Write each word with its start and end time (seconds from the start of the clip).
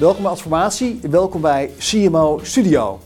Welkom 0.00 0.22
bij 0.22 0.32
Adformatie, 0.32 0.98
welkom 1.10 1.40
bij 1.40 1.70
CMO 1.78 2.40
Studio. 2.42 3.00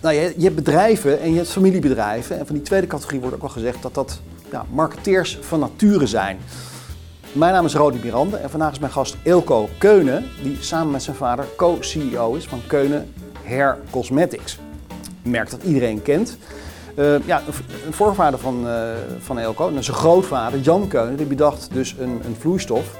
Nou, 0.00 0.14
je, 0.14 0.34
je 0.36 0.44
hebt 0.44 0.54
bedrijven 0.54 1.20
en 1.20 1.30
je 1.30 1.36
hebt 1.36 1.50
familiebedrijven. 1.50 2.38
En 2.38 2.46
van 2.46 2.54
die 2.54 2.64
tweede 2.64 2.86
categorie 2.86 3.20
wordt 3.20 3.34
ook 3.34 3.40
wel 3.40 3.50
gezegd 3.50 3.82
dat 3.82 3.94
dat 3.94 4.20
ja, 4.50 4.64
marketeers 4.70 5.38
van 5.40 5.60
nature 5.60 6.06
zijn. 6.06 6.38
Mijn 7.32 7.52
naam 7.52 7.64
is 7.64 7.74
Rodi 7.74 7.98
Mirande 8.02 8.36
en 8.36 8.50
vandaag 8.50 8.72
is 8.72 8.78
mijn 8.78 8.92
gast 8.92 9.16
Eelco 9.22 9.68
Keunen, 9.78 10.24
die 10.42 10.56
samen 10.60 10.90
met 10.90 11.02
zijn 11.02 11.16
vader 11.16 11.46
co-CEO 11.56 12.34
is 12.34 12.46
van 12.46 12.60
Keunen 12.66 13.12
Hair 13.44 13.78
Cosmetics. 13.90 14.58
Een 15.24 15.30
merk 15.30 15.50
dat 15.50 15.62
iedereen 15.62 16.02
kent. 16.02 16.36
Uh, 16.96 17.26
ja, 17.26 17.42
een 17.86 17.92
voorvader 17.92 18.38
van, 18.38 18.66
uh, 18.66 18.90
van 19.18 19.38
en 19.38 19.84
zijn 19.84 19.96
grootvader 19.96 20.60
Jan 20.60 20.88
Keunen, 20.88 21.16
die 21.16 21.26
bedacht 21.26 21.68
dus 21.72 21.94
een, 21.98 22.20
een 22.24 22.36
vloeistof 22.38 22.96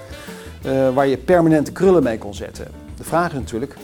uh, 0.66 0.94
waar 0.94 1.06
je 1.06 1.16
permanente 1.16 1.72
krullen 1.72 2.02
mee 2.02 2.18
kon 2.18 2.34
zetten. 2.34 2.66
De 2.96 3.04
vraag 3.04 3.32
is 3.32 3.38
natuurlijk, 3.38 3.76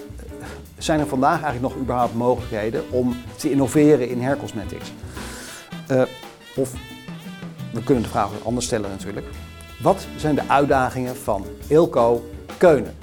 zijn 0.79 1.01
er 1.01 1.07
vandaag 1.07 1.43
eigenlijk 1.43 1.75
nog 1.75 1.83
überhaupt 1.83 2.15
mogelijkheden 2.15 2.83
om 2.91 3.17
te 3.37 3.51
innoveren 3.51 4.09
in 4.09 4.23
hair 4.23 4.37
cosmetics? 4.37 4.93
of 6.57 6.73
we 7.73 7.83
kunnen 7.83 8.03
de 8.03 8.09
vraag 8.09 8.27
ook 8.27 8.45
anders 8.45 8.67
stellen 8.67 8.91
natuurlijk. 8.91 9.27
Wat 9.83 10.07
zijn 10.17 10.35
de 10.35 10.49
uitdagingen 10.49 11.17
van 11.17 11.47
Eelco 11.69 12.25
Keunen? 12.59 12.95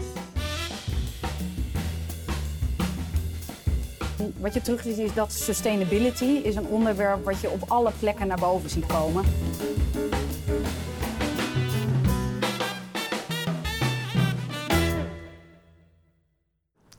Wat 4.39 4.53
je 4.53 4.61
terug 4.61 4.81
ziet 4.81 4.97
is 4.97 5.13
dat 5.13 5.33
sustainability 5.33 6.25
is 6.25 6.55
een 6.55 6.67
onderwerp 6.67 7.25
wat 7.25 7.41
je 7.41 7.49
op 7.49 7.63
alle 7.67 7.91
plekken 7.99 8.27
naar 8.27 8.39
boven 8.39 8.69
ziet 8.69 8.85
komen. 8.85 9.23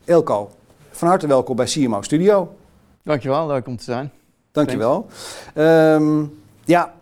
Eelco, 0.05 0.51
van 0.91 1.07
harte 1.07 1.27
welkom 1.27 1.55
bij 1.55 1.65
CMO 1.65 2.01
Studio. 2.01 2.55
Dankjewel, 3.03 3.47
leuk 3.47 3.67
om 3.67 3.77
te 3.77 3.83
zijn. 3.83 4.11
Dankjewel. 4.51 5.07
Um, 5.55 6.41
ja, 6.65 6.93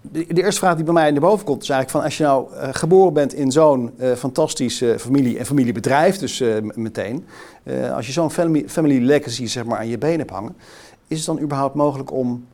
de, 0.00 0.26
de, 0.26 0.42
eerste 0.42 0.60
vraag 0.60 0.74
die 0.74 0.84
bij 0.84 0.92
mij 0.92 1.10
naar 1.10 1.20
boven 1.20 1.46
komt 1.46 1.62
is 1.62 1.68
eigenlijk 1.68 1.90
van 1.98 2.04
als 2.04 2.16
je 2.16 2.22
nou 2.22 2.54
uh, 2.54 2.68
geboren 2.72 3.12
bent 3.12 3.34
in 3.34 3.52
zo'n 3.52 3.94
uh, 3.98 4.12
fantastische 4.12 4.96
familie 4.98 5.38
en 5.38 5.46
familiebedrijf, 5.46 6.18
dus 6.18 6.40
uh, 6.40 6.56
meteen, 6.74 7.26
als 7.92 8.06
je 8.06 8.12
zo'n 8.12 8.30
family, 8.30 8.68
family, 8.68 9.04
legacy 9.04 9.46
zeg 9.46 9.64
maar 9.64 9.78
aan 9.78 9.88
je 9.88 9.98
benen 9.98 10.18
hebt 10.18 10.30
hangen, 10.30 10.56
is 11.06 11.16
het 11.16 11.26
dan 11.26 11.40
überhaupt 11.40 11.74
mogelijk 11.74 12.12
om 12.12 12.46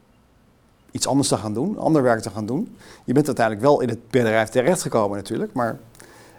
iets 0.91 1.07
anders 1.07 1.29
te 1.29 1.37
gaan 1.37 1.55
doen, 1.55 1.79
ander 1.79 2.03
werk 2.03 2.21
te 2.21 2.31
gaan 2.31 2.47
doen? 2.47 2.77
Je 3.05 3.13
bent 3.13 3.27
uiteindelijk 3.27 3.67
wel 3.67 3.81
in 3.81 3.89
het 3.89 4.11
bedrijf 4.11 4.49
terechtgekomen 4.49 5.17
natuurlijk, 5.17 5.53
maar... 5.53 5.79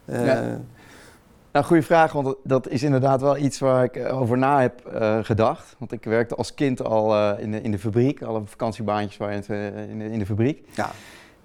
Ja. 0.06 0.60
Nou, 1.54 1.66
goede 1.66 1.82
vraag, 1.82 2.12
want 2.12 2.36
dat 2.44 2.70
is 2.70 2.84
inderdaad 2.84 3.22
wel 3.22 3.38
iets 3.38 3.60
waar 3.60 3.84
ik 3.84 4.14
over 4.14 4.38
na 4.38 4.62
heb 4.62 4.92
uh, 4.94 5.18
gedacht. 5.22 5.76
Want 5.78 5.92
ik 5.92 6.04
werkte 6.04 6.36
als 6.36 6.54
kind 6.54 6.84
al 6.84 7.16
uh, 7.16 7.32
in, 7.38 7.52
de, 7.52 7.62
in 7.62 7.72
de 7.72 7.80
fabriek, 7.80 8.22
alle 8.22 8.42
vakantiebaantjes 8.46 9.18
waren 9.18 9.36
in, 9.36 9.44
de, 9.48 9.86
in, 9.90 10.00
de, 10.00 10.06
in 10.12 10.20
de 10.20 10.26
fabriek. 10.26 10.68
Ja. 10.72 10.90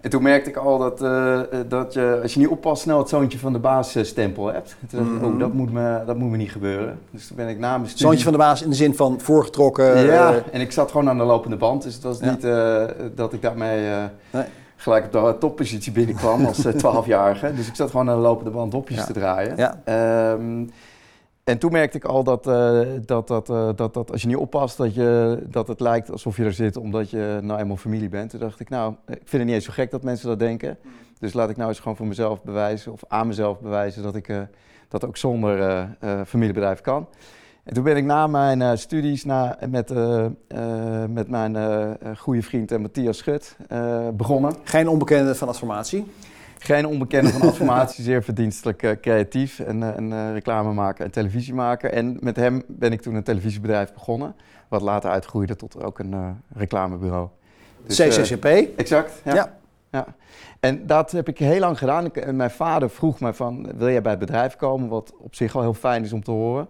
En 0.00 0.11
toen 0.11 0.23
merkte 0.23 0.50
ik 0.50 0.56
al 0.56 0.78
dat, 0.78 1.03
uh, 1.03 1.41
dat 1.69 1.92
je, 1.92 2.19
als 2.23 2.34
je 2.34 2.41
niet 2.41 2.48
oppast, 2.48 2.83
snel 2.83 2.98
het 2.98 3.09
zoontje 3.09 3.39
van 3.39 3.53
de 3.53 3.59
baas 3.59 3.97
stempel 4.03 4.47
hebt. 4.47 4.77
Toen 4.89 5.05
dacht 5.05 5.17
ik, 5.17 5.33
oh, 5.33 5.39
dat 5.39 5.53
moet, 5.53 5.73
me, 5.73 6.03
dat 6.06 6.17
moet 6.17 6.31
me 6.31 6.37
niet 6.37 6.53
gebeuren. 6.53 6.98
Dus 7.11 7.27
toen 7.27 7.37
ben 7.37 7.48
ik 7.48 7.59
na 7.59 7.77
mijn 7.77 7.89
studie... 7.89 8.06
Zoontje 8.06 8.25
van 8.25 8.33
de 8.33 8.39
baas 8.39 8.62
in 8.62 8.70
de 8.70 8.77
zin 8.77 8.95
van 8.95 9.20
voorgetrokken? 9.20 10.06
Ja, 10.06 10.43
en 10.53 10.61
ik 10.61 10.72
zat 10.72 10.91
gewoon 10.91 11.09
aan 11.09 11.19
de 11.19 11.25
lopende 11.25 11.56
band. 11.56 11.83
Dus 11.83 11.95
het 11.95 12.03
was 12.03 12.19
ja. 12.19 12.31
niet 12.31 12.43
dat 13.17 13.33
ik 13.33 13.43
daarmee... 13.43 14.09
Nee 14.31 14.45
gelijk 14.81 15.05
op 15.05 15.12
de 15.12 15.37
toppositie 15.39 15.93
binnenkwam 15.93 16.45
als 16.45 16.67
12-jarige. 16.84 17.55
Dus 17.55 17.69
ik 17.69 17.75
zat 17.75 17.91
gewoon 17.91 18.11
aan 18.11 18.17
de 18.17 18.23
lopende 18.23 18.51
band 18.51 18.73
dopjes 18.73 18.98
ja. 18.98 19.05
te 19.05 19.12
draaien. 19.12 19.57
Ja. 19.57 20.33
Um, 20.33 20.71
en 21.45 21.59
toen 21.59 21.73
merkte 21.73 21.97
ik 21.97 22.05
al 22.05 22.25
dat, 22.25 22.47
uh, 22.47 22.81
dat, 23.05 23.29
dat, 23.29 23.51
uh, 23.51 23.71
dat, 23.77 23.95
dat 23.95 24.11
als 24.12 24.23
je 24.23 24.29
niet 24.29 24.37
oppast, 24.37 24.77
dat, 24.77 24.95
je, 24.95 25.39
dat 25.47 25.69
het 25.69 25.81
lijkt 25.81 26.11
alsof 26.11 26.37
je 26.37 26.45
er 26.45 26.53
zit 26.53 26.77
omdat 26.77 27.11
je 27.11 27.39
nou 27.43 27.61
eenmaal 27.61 27.77
familie 27.77 28.09
bent. 28.09 28.31
Toen 28.31 28.41
dacht 28.41 28.61
ik, 28.61 28.69
nou, 28.69 28.94
ik 29.06 29.15
vind 29.15 29.31
het 29.31 29.44
niet 29.44 29.55
eens 29.55 29.65
zo 29.65 29.72
gek 29.72 29.91
dat 29.91 30.03
mensen 30.03 30.28
dat 30.28 30.38
denken. 30.38 30.78
Dus 31.19 31.33
laat 31.33 31.50
ik 31.50 31.56
nou 31.56 31.69
eens 31.69 31.78
gewoon 31.78 31.97
voor 31.97 32.06
mezelf 32.06 32.43
bewijzen, 32.43 32.93
of 32.93 33.00
aan 33.09 33.27
mezelf 33.27 33.61
bewijzen, 33.61 34.03
dat 34.03 34.17
ik 34.17 34.28
uh, 34.28 34.41
dat 34.88 35.05
ook 35.05 35.17
zonder 35.17 35.88
familiebedrijf 36.27 36.81
kan. 36.81 37.06
En 37.69 37.75
toen 37.75 37.84
ben 37.84 37.97
ik 37.97 38.05
na 38.05 38.27
mijn 38.27 38.61
uh, 38.61 38.71
studies 38.75 39.25
na, 39.25 39.59
met, 39.69 39.91
uh, 39.91 40.25
uh, 40.49 41.05
met 41.09 41.29
mijn 41.29 41.56
goede 42.17 42.43
vriend 42.43 42.79
Matthias 42.79 43.19
Schut 43.19 43.56
begonnen. 44.12 44.55
Geen 44.65 44.89
onbekende 44.89 45.34
van 45.34 45.49
Adformatie? 45.49 46.06
Geen 46.59 46.87
onbekende 46.87 47.31
van 47.31 47.41
Adformatie, 47.41 48.05
zeer 48.11 48.23
verdienstelijk 48.23 48.99
creatief 49.01 49.59
en, 49.59 49.97
en 49.97 50.33
reclamemaker 50.33 51.05
en 51.05 51.11
televisiemaker. 51.11 51.93
En 51.93 52.17
met 52.21 52.37
hem 52.37 52.62
ben 52.67 52.93
ik 52.93 53.03
toen 53.03 53.15
een 53.15 53.23
televisiebedrijf 53.23 53.93
begonnen, 53.93 54.35
wat 54.69 54.83
later 54.83 55.11
uitgroeide 55.11 55.56
tot 55.56 55.83
ook 55.85 55.99
een 55.99 56.43
reclamebureau. 56.55 57.29
Dus, 57.87 57.99
CCCP? 57.99 58.45
exact, 58.77 59.21
ja. 59.25 59.35
ja. 59.35 59.55
ja. 59.91 60.06
En 60.61 60.87
dat 60.87 61.11
heb 61.11 61.29
ik 61.29 61.39
heel 61.39 61.61
lang 61.61 61.79
gedaan. 61.79 62.12
En 62.12 62.37
mijn 62.37 62.50
vader 62.50 62.91
vroeg 62.91 63.21
me 63.21 63.35
van, 63.35 63.69
wil 63.77 63.91
jij 63.91 64.03
bij 64.03 64.11
het 64.11 64.21
bedrijf 64.21 64.56
komen? 64.56 64.89
Wat 64.89 65.12
op 65.19 65.35
zich 65.35 65.56
al 65.56 65.62
heel 65.62 65.75
fijn 65.75 66.05
is 66.05 66.12
om 66.12 66.23
te 66.23 66.31
horen. 66.31 66.69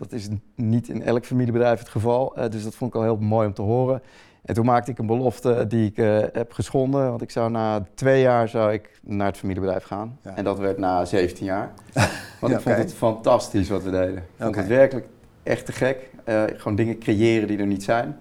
Dat 0.00 0.12
is 0.12 0.28
niet 0.54 0.88
in 0.88 1.02
elk 1.02 1.24
familiebedrijf 1.24 1.78
het 1.78 1.88
geval. 1.88 2.38
Uh, 2.38 2.48
dus 2.48 2.62
dat 2.62 2.74
vond 2.74 2.90
ik 2.90 2.96
al 2.96 3.02
heel 3.02 3.16
mooi 3.16 3.46
om 3.46 3.54
te 3.54 3.62
horen. 3.62 4.02
En 4.44 4.54
toen 4.54 4.64
maakte 4.64 4.90
ik 4.90 4.98
een 4.98 5.06
belofte 5.06 5.66
die 5.66 5.86
ik 5.86 5.98
uh, 5.98 6.18
heb 6.32 6.52
geschonden. 6.52 7.08
Want 7.08 7.22
ik 7.22 7.30
zou 7.30 7.50
na 7.50 7.86
twee 7.94 8.20
jaar 8.20 8.48
zou 8.48 8.72
ik 8.72 9.00
naar 9.02 9.26
het 9.26 9.36
familiebedrijf 9.36 9.84
gaan. 9.84 10.18
Ja. 10.22 10.36
En 10.36 10.44
dat 10.44 10.58
werd 10.58 10.78
na 10.78 11.04
17 11.04 11.44
jaar. 11.44 11.72
Want 12.40 12.52
ja, 12.52 12.58
ik 12.58 12.64
vond 12.64 12.76
het 12.76 12.94
fantastisch 12.94 13.68
wat 13.68 13.82
we 13.82 13.90
deden. 13.90 14.16
Ik 14.16 14.22
vond 14.36 14.48
okay. 14.48 14.62
het 14.62 14.72
werkelijk 14.72 15.06
echt 15.42 15.66
te 15.66 15.72
gek. 15.72 16.10
Uh, 16.28 16.42
gewoon 16.46 16.74
dingen 16.74 16.98
creëren 16.98 17.48
die 17.48 17.58
er 17.58 17.66
niet 17.66 17.82
zijn. 17.82 18.16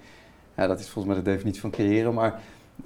Ja, 0.56 0.68
dat 0.68 0.79
is 0.79 0.89
volgens 0.89 1.13
mij 1.13 1.23
de 1.23 1.31
definitie 1.31 1.62
van 1.62 1.69
creëren. 1.72 2.13
Maar 2.13 2.39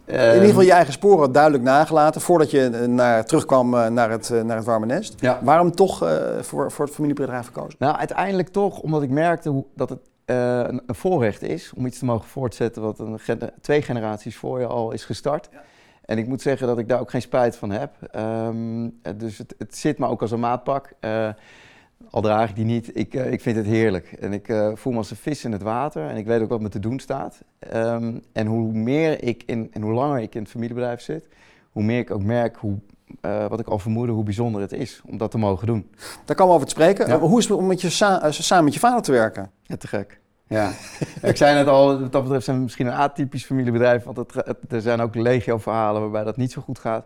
in 0.06 0.34
ieder 0.34 0.48
geval 0.48 0.62
je 0.62 0.72
eigen 0.72 0.94
sporen 0.94 1.32
duidelijk 1.32 1.64
nagelaten 1.64 2.22
voordat 2.22 2.52
je 2.52 2.70
naar, 2.88 3.26
terugkwam 3.26 3.70
naar 3.94 4.10
het, 4.10 4.30
naar 4.30 4.58
het 4.58 4.66
warme 4.66 4.86
nest. 4.86 5.22
Ja. 5.22 5.40
Waarom 5.42 5.72
toch 5.72 6.04
uh, 6.04 6.40
voor, 6.42 6.72
voor 6.72 6.86
het 6.86 6.94
familiebedrijf 6.94 7.46
gekozen? 7.46 7.76
Nou, 7.80 7.96
uiteindelijk 7.96 8.50
toch 8.50 8.80
omdat 8.80 9.02
ik 9.02 9.10
merkte 9.10 9.50
hoe, 9.50 9.66
dat 9.76 9.90
het 9.90 10.00
uh, 10.26 10.36
een, 10.58 10.82
een, 10.86 10.96
voorrecht 10.96 11.42
is 11.42 11.72
om 11.76 11.86
iets 11.86 12.00
te 12.00 12.06
mogen 12.06 12.28
voortzetten 12.28 12.82
wat 12.82 13.00
een, 13.00 13.20
twee 13.62 13.82
generaties 13.82 14.36
voor 14.36 14.60
je 14.60 14.68
al 14.68 14.92
is 14.92 15.06
gestart. 15.06 15.50
Ja. 15.52 15.62
En 16.06 16.18
ik 16.18 16.28
moet 16.28 16.42
zeggen 16.42 16.68
dat 16.68 16.78
ik 16.78 16.88
daar 16.88 17.00
ook 17.00 17.10
geen 17.10 17.22
spijt 17.22 17.56
van 17.56 17.72
heb. 17.72 17.92
Um, 18.16 19.00
dus 19.18 19.38
het, 19.38 19.56
het, 19.58 19.78
zit 19.78 19.98
me 19.98 20.08
ook 20.08 20.22
als 20.22 20.32
een 20.32 20.40
maatpak. 20.40 20.94
Uh, 21.02 21.30
al 22.10 22.22
draag 22.22 22.50
ik 22.50 22.56
die 22.56 22.66
niet, 22.66 22.98
ik, 22.98 23.14
uh, 23.14 23.32
ik 23.32 23.42
vind 23.42 23.56
het 23.56 23.66
heerlijk. 23.66 24.12
En 24.12 24.34
ik 24.34 24.48
uh, 24.48 24.72
voel 24.74 24.92
me 24.92 24.98
als 24.98 25.12
een 25.12 25.18
vis 25.18 25.44
in 25.44 25.52
het 25.52 25.62
water 25.62 26.10
en 26.10 26.18
ik 26.18 26.26
weet 26.26 26.42
ook 26.42 26.50
wat 26.50 26.62
me 26.62 26.70
te 26.70 26.80
doen 26.80 27.00
staat. 27.00 27.42
Um, 27.74 28.22
en 28.32 28.48
hoe 28.48 28.72
meer 28.72 29.24
ik 29.24 29.44
in, 29.46 29.70
en 29.72 29.82
hoe 29.82 29.94
langer 29.94 30.22
ik 30.22 30.36
in 30.36 30.42
het 30.42 30.52
familiebedrijf 30.52 31.02
zit, 31.02 31.28
hoe 31.72 31.84
meer 31.84 32.00
ik 32.00 32.12
ook 32.12 32.24
merk 32.24 32.56
hoe, 32.56 32.80
uh, 33.22 33.48
wat 33.48 33.60
ik 33.60 33.68
al 33.68 33.80
vermoedde, 33.80 34.14
hoe 34.14 34.24
bijzonder 34.24 34.62
het 34.62 34.74
is 34.74 35.02
om 35.06 35.18
dat 35.18 35.32
te 35.32 35.38
mogen 35.38 35.68
doen. 35.68 35.90
Daar 36.26 36.36
komen 36.36 36.48
we 36.48 36.54
over 36.54 36.68
te 36.68 36.74
spreken. 36.74 37.08
Ja. 37.08 37.20
Hoe 37.20 37.40
is 37.40 37.48
het 37.48 37.58
om 37.58 37.68
met 37.68 37.82
je 37.82 37.90
sa 37.90 38.32
samen 38.32 38.64
met 38.64 38.74
je 38.74 38.80
vader 38.80 39.02
te 39.02 39.12
werken? 39.12 39.52
Ja, 39.64 39.76
te 39.76 39.88
gek. 39.88 40.20
Ja, 40.48 40.72
ik 41.22 41.38
zei 41.38 41.56
net 41.56 41.68
al, 41.68 42.00
wat 42.00 42.12
dat 42.12 42.24
betreft 42.24 42.46
zijn 42.46 42.58
we 42.58 42.64
misschien 42.64 42.88
een 42.88 42.94
atypisch 42.94 43.46
familiebedrijf, 43.46 44.04
want 44.04 44.18
het, 44.18 44.34
het, 44.34 44.58
er 44.70 44.82
zijn 44.82 45.02
ook 45.02 45.16
legio 45.16 45.58
verhalen 45.58 46.02
waarbij 46.02 46.24
dat 46.24 46.38
niet 46.38 46.52
zo 46.52 46.62
goed 46.62 46.80
gaat. 46.80 47.06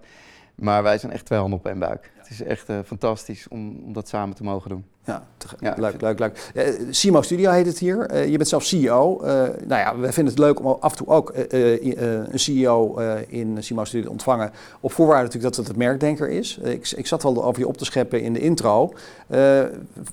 Maar 0.55 0.83
wij 0.83 0.97
zijn 0.97 1.11
echt 1.11 1.25
twee 1.25 1.39
handen 1.39 1.59
op 1.59 1.65
één 1.65 1.79
buik. 1.79 2.11
Het 2.27 2.39
is 2.39 2.45
echt 2.45 2.69
uh, 2.69 2.79
fantastisch 2.85 3.47
om, 3.47 3.81
om 3.85 3.93
dat 3.93 4.07
samen 4.07 4.35
te 4.35 4.43
mogen 4.43 4.69
doen. 4.69 4.85
Ja, 5.03 5.27
te, 5.37 5.47
ja 5.59 5.75
leuk, 5.77 6.01
leuk, 6.01 6.19
leuk. 6.19 6.51
Uh, 6.55 6.87
Simo 6.89 7.21
Studio 7.21 7.51
heet 7.51 7.65
het 7.65 7.79
hier. 7.79 8.13
Uh, 8.13 8.27
je 8.27 8.37
bent 8.37 8.49
zelf 8.49 8.63
CEO. 8.63 9.19
nou 9.21 9.57
ja, 9.67 9.97
we 9.97 10.11
vinden 10.11 10.33
het 10.33 10.43
leuk 10.43 10.59
om 10.59 10.77
af 10.79 10.91
en 10.91 10.97
toe 10.97 11.07
ook 11.07 11.31
een 11.35 12.39
CEO 12.39 12.97
in 13.27 13.63
Simo 13.63 13.83
Studio 13.83 14.05
te 14.05 14.11
ontvangen. 14.11 14.51
Op 14.79 14.91
voorwaarde 14.91 15.23
natuurlijk 15.23 15.55
dat 15.55 15.65
het 15.65 15.67
het 15.67 15.85
merkdenker 15.85 16.29
is. 16.29 16.57
ik, 16.57 16.91
ik 16.91 17.07
zat 17.07 17.23
wel 17.23 17.43
over 17.43 17.59
je 17.59 17.67
op 17.67 17.77
te 17.77 17.85
scheppen 17.85 18.21
in 18.21 18.33
de 18.33 18.39
intro. 18.39 18.93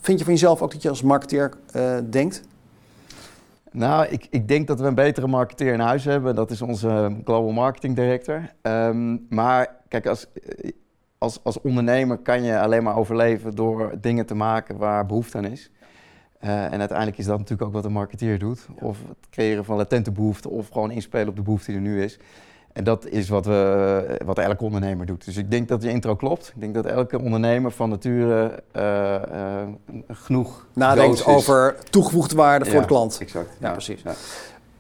vind 0.00 0.18
je 0.18 0.24
van 0.24 0.32
jezelf 0.32 0.62
ook 0.62 0.72
dat 0.72 0.82
je 0.82 0.88
als 0.88 1.02
marketeer 1.02 1.52
denkt? 2.10 2.42
Nou, 3.70 4.06
ik, 4.06 4.26
ik, 4.30 4.48
denk 4.48 4.66
dat 4.66 4.80
we 4.80 4.86
een 4.86 4.94
betere 4.94 5.26
marketeer 5.26 5.72
in 5.72 5.80
huis 5.80 6.04
hebben. 6.04 6.34
Dat 6.34 6.50
is 6.50 6.62
onze 6.62 7.16
Global 7.24 7.52
Marketing 7.52 7.96
Director. 7.96 8.50
Um, 8.62 9.26
maar 9.28 9.76
kijk, 9.88 10.06
als, 10.06 10.26
als, 11.24 11.38
als 11.42 11.60
ondernemer 11.60 12.18
kan 12.18 12.42
je 12.42 12.60
alleen 12.60 12.82
maar 12.82 12.96
overleven 12.96 13.54
door 13.54 13.92
dingen 14.00 14.26
te 14.26 14.34
maken 14.34 14.76
waar 14.76 15.06
behoefte 15.06 15.36
aan 15.36 15.44
is. 15.44 15.70
Uh, 16.44 16.64
en 16.72 16.78
uiteindelijk 16.78 17.18
is 17.18 17.24
dat 17.24 17.38
natuurlijk 17.38 17.68
ook 17.68 17.74
wat 17.74 17.84
een 17.84 17.92
marketeer 17.92 18.38
doet. 18.38 18.66
Of 18.80 18.98
het 19.08 19.30
creëren 19.30 19.64
van 19.64 19.76
latente 19.76 20.12
behoeften 20.12 20.50
of 20.50 20.68
gewoon 20.68 20.90
inspelen 20.90 21.28
op 21.28 21.36
de 21.36 21.42
behoefte 21.42 21.70
die 21.70 21.80
er 21.80 21.86
nu 21.86 22.02
is. 22.02 22.18
En 22.72 22.84
dat 22.84 23.06
is 23.06 23.28
wat, 23.28 23.46
we, 23.46 24.20
wat 24.24 24.38
elke 24.38 24.64
ondernemer 24.64 25.06
doet. 25.06 25.24
Dus 25.24 25.36
ik 25.36 25.50
denk 25.50 25.68
dat 25.68 25.82
je 25.82 25.90
intro 25.90 26.16
klopt. 26.16 26.52
Ik 26.54 26.60
denk 26.60 26.74
dat 26.74 26.86
elke 26.86 27.20
ondernemer 27.20 27.70
van 27.70 27.88
nature 27.88 28.62
uh, 28.76 28.82
uh, 28.82 29.62
genoeg 30.08 30.66
nadenkt 30.72 31.26
over 31.26 31.76
toegevoegde 31.90 32.36
waarde 32.36 32.64
voor 32.64 32.74
ja, 32.74 32.80
de 32.80 32.86
klant. 32.86 33.18
Exact. 33.20 33.56
Ja, 33.60 33.70
precies. 33.70 34.02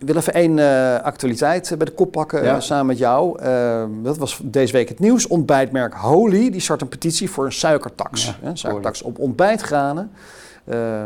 Ja. 0.06 0.12
wil 0.12 0.16
even 0.16 0.34
één 0.34 0.58
uh, 0.58 1.00
actualiteit 1.00 1.74
bij 1.76 1.86
de 1.86 1.92
kop 1.92 2.12
pakken 2.12 2.62
samen 2.62 2.86
met 2.86 2.98
jou. 2.98 3.38
dat 4.02 4.18
was 4.18 4.40
deze 4.42 4.72
week 4.72 4.88
het 4.88 4.98
nieuws. 4.98 5.26
Ontbijtmerk 5.26 5.94
Holy 5.94 6.50
die 6.50 6.60
start 6.60 6.80
een 6.80 6.88
petitie 6.88 7.30
voor 7.30 7.44
een 7.44 7.52
suikertax. 7.52 8.34
Ja, 8.42 8.54
suikertax 8.54 9.02
op 9.02 9.18
ontbijtgranen. 9.18 10.10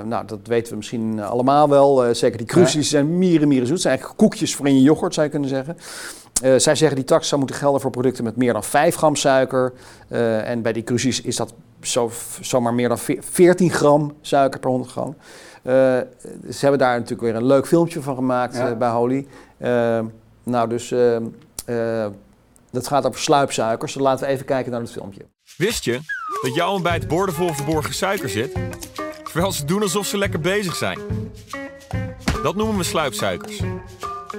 nou, 0.05 0.27
dat 0.27 0.39
weten 0.45 0.71
we 0.71 0.77
misschien 0.77 1.21
allemaal 1.21 1.69
wel. 1.69 2.15
zeker 2.15 2.39
die 2.39 2.47
crucies 2.47 2.91
zijn 2.91 3.19
mieren, 3.19 3.49
mieren 3.49 3.67
zoet. 3.67 3.77
Het 3.77 3.83
zijn 3.83 3.95
eigenlijk 3.95 4.23
koekjes 4.23 4.55
voor 4.55 4.67
in 4.67 4.75
je 4.75 4.83
yoghurt, 4.83 5.15
zou 5.15 5.27
je 5.27 5.33
kunnen 5.33 5.49
zeggen. 5.49 5.77
Zij 6.61 6.75
zeggen 6.75 6.97
die 6.97 7.05
tax 7.05 7.29
zou 7.29 7.41
moeten 7.41 7.59
gelden 7.59 7.81
voor 7.81 7.91
producten 7.91 8.25
met 8.25 8.37
meer 8.37 8.53
dan 8.53 8.65
5 8.65 8.95
gram 8.95 9.17
suiker. 9.17 9.73
En 10.45 10.63
bij 10.63 10.73
die 10.73 10.85
crucies 10.85 11.21
is 11.21 11.37
dat 11.37 11.53
zo, 11.81 12.11
zomaar 12.41 12.75
meer 12.75 12.89
dan 12.89 12.99
14 13.21 13.71
gram 13.71 14.15
suiker 14.21 14.61
per 14.61 14.71
100 14.71 14.91
gram. 14.91 15.17
Uh, 15.63 15.73
ze 16.51 16.59
hebben 16.61 16.79
daar 16.79 16.95
natuurlijk 16.95 17.21
weer 17.21 17.35
een 17.35 17.47
leuk 17.47 17.67
filmpje 17.67 18.03
van 18.03 18.15
gemaakt 18.15 18.79
bij 18.79 18.91
Holy. 18.91 19.27
nou, 20.43 20.69
dus 20.69 20.95
dat 22.71 22.87
gaat 22.87 23.07
over 23.07 23.21
sluipsuikers. 23.21 23.93
Dus 23.93 24.03
laten 24.03 24.27
we 24.27 24.33
even 24.33 24.47
kijken 24.47 24.73
naar 24.73 24.81
het 24.81 24.93
filmpje. 24.93 25.27
Wist 25.57 25.85
je 25.85 26.01
dat 26.43 26.55
jouw 26.55 26.73
ontbijt 26.73 27.09
boordevol 27.09 27.55
verborgen 27.55 27.95
suiker 27.95 28.29
zit? 28.29 28.53
Terwijl 29.25 29.53
ze 29.53 29.65
doen 29.65 29.83
alsof 29.83 30.07
ze 30.07 30.19
lekker 30.19 30.41
bezig 30.41 30.77
zijn. 30.77 30.99
Dat 32.43 32.55
noemen 32.55 32.77
we 32.77 32.83
sluipsuikers. 32.83 33.61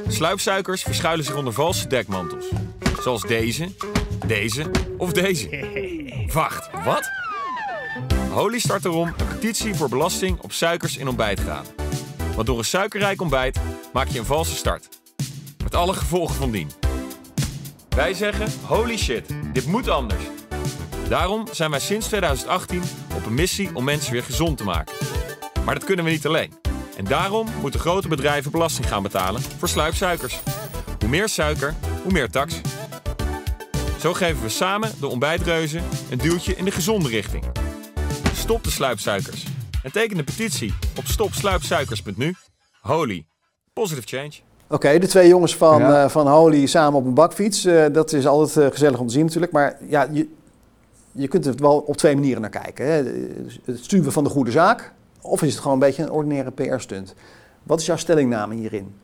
Sluipsuikers 0.08 0.84
verschuilen 0.84 1.26
zich 1.26 1.36
onder 1.36 1.54
valse 1.54 1.88
dekmantels. 1.88 2.46
Zoals 3.02 3.22
deze, 3.22 3.70
deze 4.26 4.72
of 4.98 5.12
deze. 5.12 5.50
Wacht, 6.34 6.70
wat? 6.84 7.10
Holy 8.30 8.60
start 8.60 8.86
erom 8.86 9.08
een 9.08 9.28
petitie 9.28 9.76
voor 9.76 9.90
belasting 9.90 10.40
op 10.42 10.52
suikers 10.52 10.98
in 10.98 11.08
ontbijtgranen. 11.08 11.72
Want 12.36 12.48
door 12.48 12.58
een 12.58 12.66
suikerrijk 12.66 13.22
ontbijt 13.22 13.60
maak 13.94 14.08
je 14.08 14.20
een 14.20 14.26
valse 14.26 14.56
start. 14.56 14.90
Met 15.64 15.76
alle 15.76 15.94
gevolgen 15.94 16.36
van 16.36 16.52
dien. 16.52 16.72
Wij 17.90 18.14
zeggen, 18.14 18.48
holy 18.66 18.98
shit, 18.98 19.30
dit 19.54 19.66
moet 19.66 19.88
anders. 19.90 20.24
Daarom 21.08 21.48
zijn 21.52 21.72
wij 21.72 21.80
sinds 21.80 22.08
2018 22.08 22.82
op 23.16 23.26
een 23.26 23.34
missie 23.34 23.76
om 23.76 23.84
mensen 23.84 24.12
weer 24.12 24.24
gezond 24.24 24.58
te 24.58 24.64
maken. 24.64 24.96
Maar 25.66 25.76
dat 25.76 25.84
kunnen 25.84 26.06
we 26.06 26.12
niet 26.12 26.26
alleen. 26.26 26.54
En 26.98 27.06
daarom 27.06 27.48
moeten 27.62 27.80
grote 27.80 28.08
bedrijven 28.08 28.52
belasting 28.52 28.88
gaan 28.88 29.04
betalen 29.04 29.42
voor 29.42 29.70
sluipsuikers. 29.70 30.40
Hoe 31.00 31.10
meer 31.10 31.30
suiker, 31.30 31.76
hoe 32.04 32.12
meer 32.12 32.30
tax. 32.30 32.62
Zo 34.00 34.14
geven 34.14 34.42
we 34.42 34.50
samen 34.50 34.92
de 35.00 35.08
ontbijtreuzen 35.08 35.84
een 36.10 36.18
duwtje 36.18 36.56
in 36.56 36.66
de 36.66 36.72
gezonde 36.72 37.10
richting. 37.10 37.44
Stop 38.50 38.64
de 38.64 38.70
sluipsuikers. 38.70 39.46
En 39.84 39.92
teken 39.92 40.18
de 40.18 40.24
petitie 40.24 40.74
op 40.98 41.06
stopsluipsuikers.nu. 41.06 42.36
Holy. 42.82 43.26
Positive 43.74 44.08
change. 44.08 44.32
Oké, 44.68 45.00
de 45.00 45.08
twee 45.08 45.28
jongens 45.28 45.56
van, 45.56 45.82
uh, 45.82 46.10
van 46.10 46.28
Holy 46.28 46.66
samen 46.66 47.00
op 47.00 47.06
een 47.06 47.14
bakfiets. 47.14 47.66
Uh, 47.66 47.86
dat 47.92 48.14
is 48.14 48.28
altijd 48.28 48.66
uh, 48.66 48.72
gezellig 48.72 49.00
om 49.00 49.08
te 49.08 49.14
zien 49.14 49.26
natuurlijk. 49.26 49.52
Maar 49.52 49.78
ja, 49.90 50.08
je, 50.12 50.28
je 51.12 51.28
kunt 51.28 51.46
er 51.46 51.56
wel 51.56 51.78
op 51.78 51.98
twee 51.98 52.16
manieren 52.16 52.42
naar 52.42 52.50
kijken. 52.50 52.86
Hè. 52.86 53.04
Het 53.66 53.84
stuwen 53.84 54.12
van 54.12 54.24
de 54.24 54.30
goede 54.30 54.52
zaak 54.52 54.94
of 55.22 55.42
is 55.42 55.52
het 55.52 55.62
gewoon 55.62 55.74
een 55.74 55.88
beetje 55.88 56.04
een 56.04 56.12
ordinaire 56.12 56.52
PR-stunt? 56.52 57.16
Wat 57.64 57.80
is 57.80 57.86
jouw 57.86 57.98
stellingname 57.98 58.56
hierin? 58.56 58.96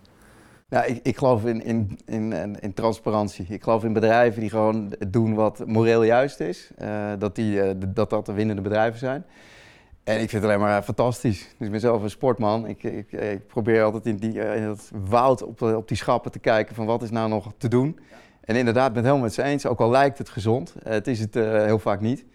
Ja, 0.67 0.83
ik, 0.83 0.99
ik 1.03 1.17
geloof 1.17 1.45
in, 1.45 1.63
in, 1.63 1.99
in, 2.05 2.59
in, 2.59 2.73
transparantie. 2.73 3.45
Ik 3.49 3.63
geloof 3.63 3.83
in 3.83 3.93
bedrijven 3.93 4.41
die 4.41 4.49
gewoon 4.49 4.93
doen 5.07 5.33
wat 5.33 5.67
moreel 5.67 6.03
juist 6.03 6.39
is. 6.39 6.71
Uh, 6.81 7.11
dat, 7.19 7.35
die, 7.35 7.55
uh, 7.55 7.71
dat 7.87 8.09
dat 8.09 8.25
de 8.25 8.33
winnende 8.33 8.61
bedrijven 8.61 8.99
zijn. 8.99 9.25
En 10.03 10.13
ik 10.13 10.29
vind 10.29 10.31
het 10.31 10.43
alleen 10.43 10.59
maar 10.59 10.83
fantastisch. 10.83 11.39
Dus 11.57 11.65
ik 11.65 11.71
ben 11.71 11.79
zelf 11.79 12.03
een 12.03 12.09
sportman. 12.09 12.67
Ik, 12.67 12.83
ik, 12.83 13.11
ik 13.11 13.47
probeer 13.47 13.83
altijd 13.83 14.05
in, 14.05 14.17
die, 14.17 14.55
in 14.55 14.65
dat 14.65 14.91
woud 15.09 15.43
op, 15.43 15.61
op 15.61 15.87
die 15.87 15.97
schappen 15.97 16.31
te 16.31 16.39
kijken 16.39 16.75
van 16.75 16.85
wat 16.85 17.01
is 17.01 17.11
nou 17.11 17.29
nog 17.29 17.53
te 17.57 17.67
doen. 17.67 17.99
En 18.41 18.55
inderdaad, 18.55 18.87
ben 18.87 18.95
het 18.95 19.05
helemaal 19.05 19.25
met 19.25 19.33
ze 19.33 19.43
eens. 19.43 19.65
Ook 19.65 19.79
al 19.79 19.89
lijkt 19.89 20.17
het 20.17 20.29
gezond, 20.29 20.75
het 20.83 21.07
is 21.07 21.19
het 21.19 21.33
heel 21.33 21.79
vaak 21.79 22.01
niet. 22.01 22.25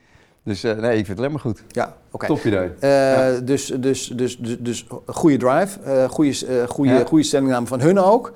Dus 0.42 0.64
uh, 0.64 0.72
nee, 0.72 0.90
ik 0.90 0.94
vind 0.94 1.08
het 1.08 1.18
alleen 1.18 1.30
maar 1.30 1.40
goed. 1.40 1.62
Ja, 1.68 1.96
oké. 2.10 2.26
Top 2.26 2.44
idee. 2.44 2.70
Uh, 2.80 2.90
ja. 2.90 3.40
dus, 3.40 3.66
dus, 3.66 4.06
dus, 4.06 4.38
dus, 4.38 4.56
dus 4.58 4.86
goede 5.06 5.36
drive, 5.36 5.78
uh, 5.86 6.08
goede, 6.08 6.66
goede, 6.68 6.92
ja. 6.92 7.04
goede 7.04 7.24
stellingname 7.24 7.66
van 7.66 7.80
hun 7.80 7.98
ook. 7.98 8.32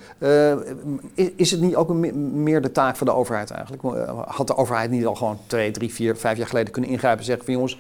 Is, 1.15 1.31
is, 1.37 1.51
het 1.51 1.61
niet 1.61 1.75
ook 1.75 1.89
een, 1.89 2.43
meer 2.43 2.63
de 2.63 2.73
taak 2.73 2.97
van 2.97 3.07
de 3.07 3.13
overheid 3.13 3.51
eigenlijk? 3.51 3.83
Had 4.27 4.47
de 4.47 4.57
overheid 4.57 4.91
niet 4.91 5.07
al 5.07 5.15
gewoon 5.15 5.39
twee, 5.47 5.71
drie, 5.71 5.93
vier, 5.93 6.17
vijf 6.17 6.39
jaar 6.39 6.47
geleden 6.47 6.73
kunnen 6.73 6.91
ingrijpen 6.91 7.19
en 7.19 7.25
zeggen 7.25 7.45
van 7.45 7.55
jongens, 7.55 7.79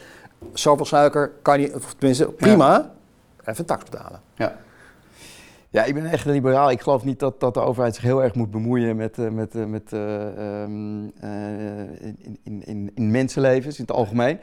zoveel 0.53 0.87
suiker 0.87 1.31
kan 1.43 1.61
je, 1.61 1.75
of 1.75 1.95
tenminste 1.99 2.25
prima, 2.27 2.71
ja. 2.73 3.53
even 3.53 3.65
tax 3.65 3.85
betalen. 3.91 4.21
Ja. 4.35 4.57
Ja, 5.75 5.85
ik 5.85 5.95
ben 5.95 6.07
echt 6.07 6.27
een 6.27 6.33
liberaal. 6.33 6.71
Ik 6.71 6.81
geloof 6.81 7.05
niet 7.05 7.19
dat, 7.19 7.41
dat 7.41 7.55
de 7.55 7.61
overheid 7.61 7.95
zich 7.95 8.05
heel 8.05 8.23
erg 8.23 8.35
moet 8.35 8.51
bemoeien 8.51 8.97
met, 8.97 9.19
uh, 9.19 9.29
met, 9.29 9.55
uh, 9.55 9.65
met, 9.65 9.93
uh, 9.93 10.63
um, 10.63 11.13
in, 12.43 12.63
in, 12.65 12.91
in, 12.95 13.11
mensenlevens 13.11 13.79
in 13.79 13.85
het 13.85 13.97
algemeen. 13.97 14.39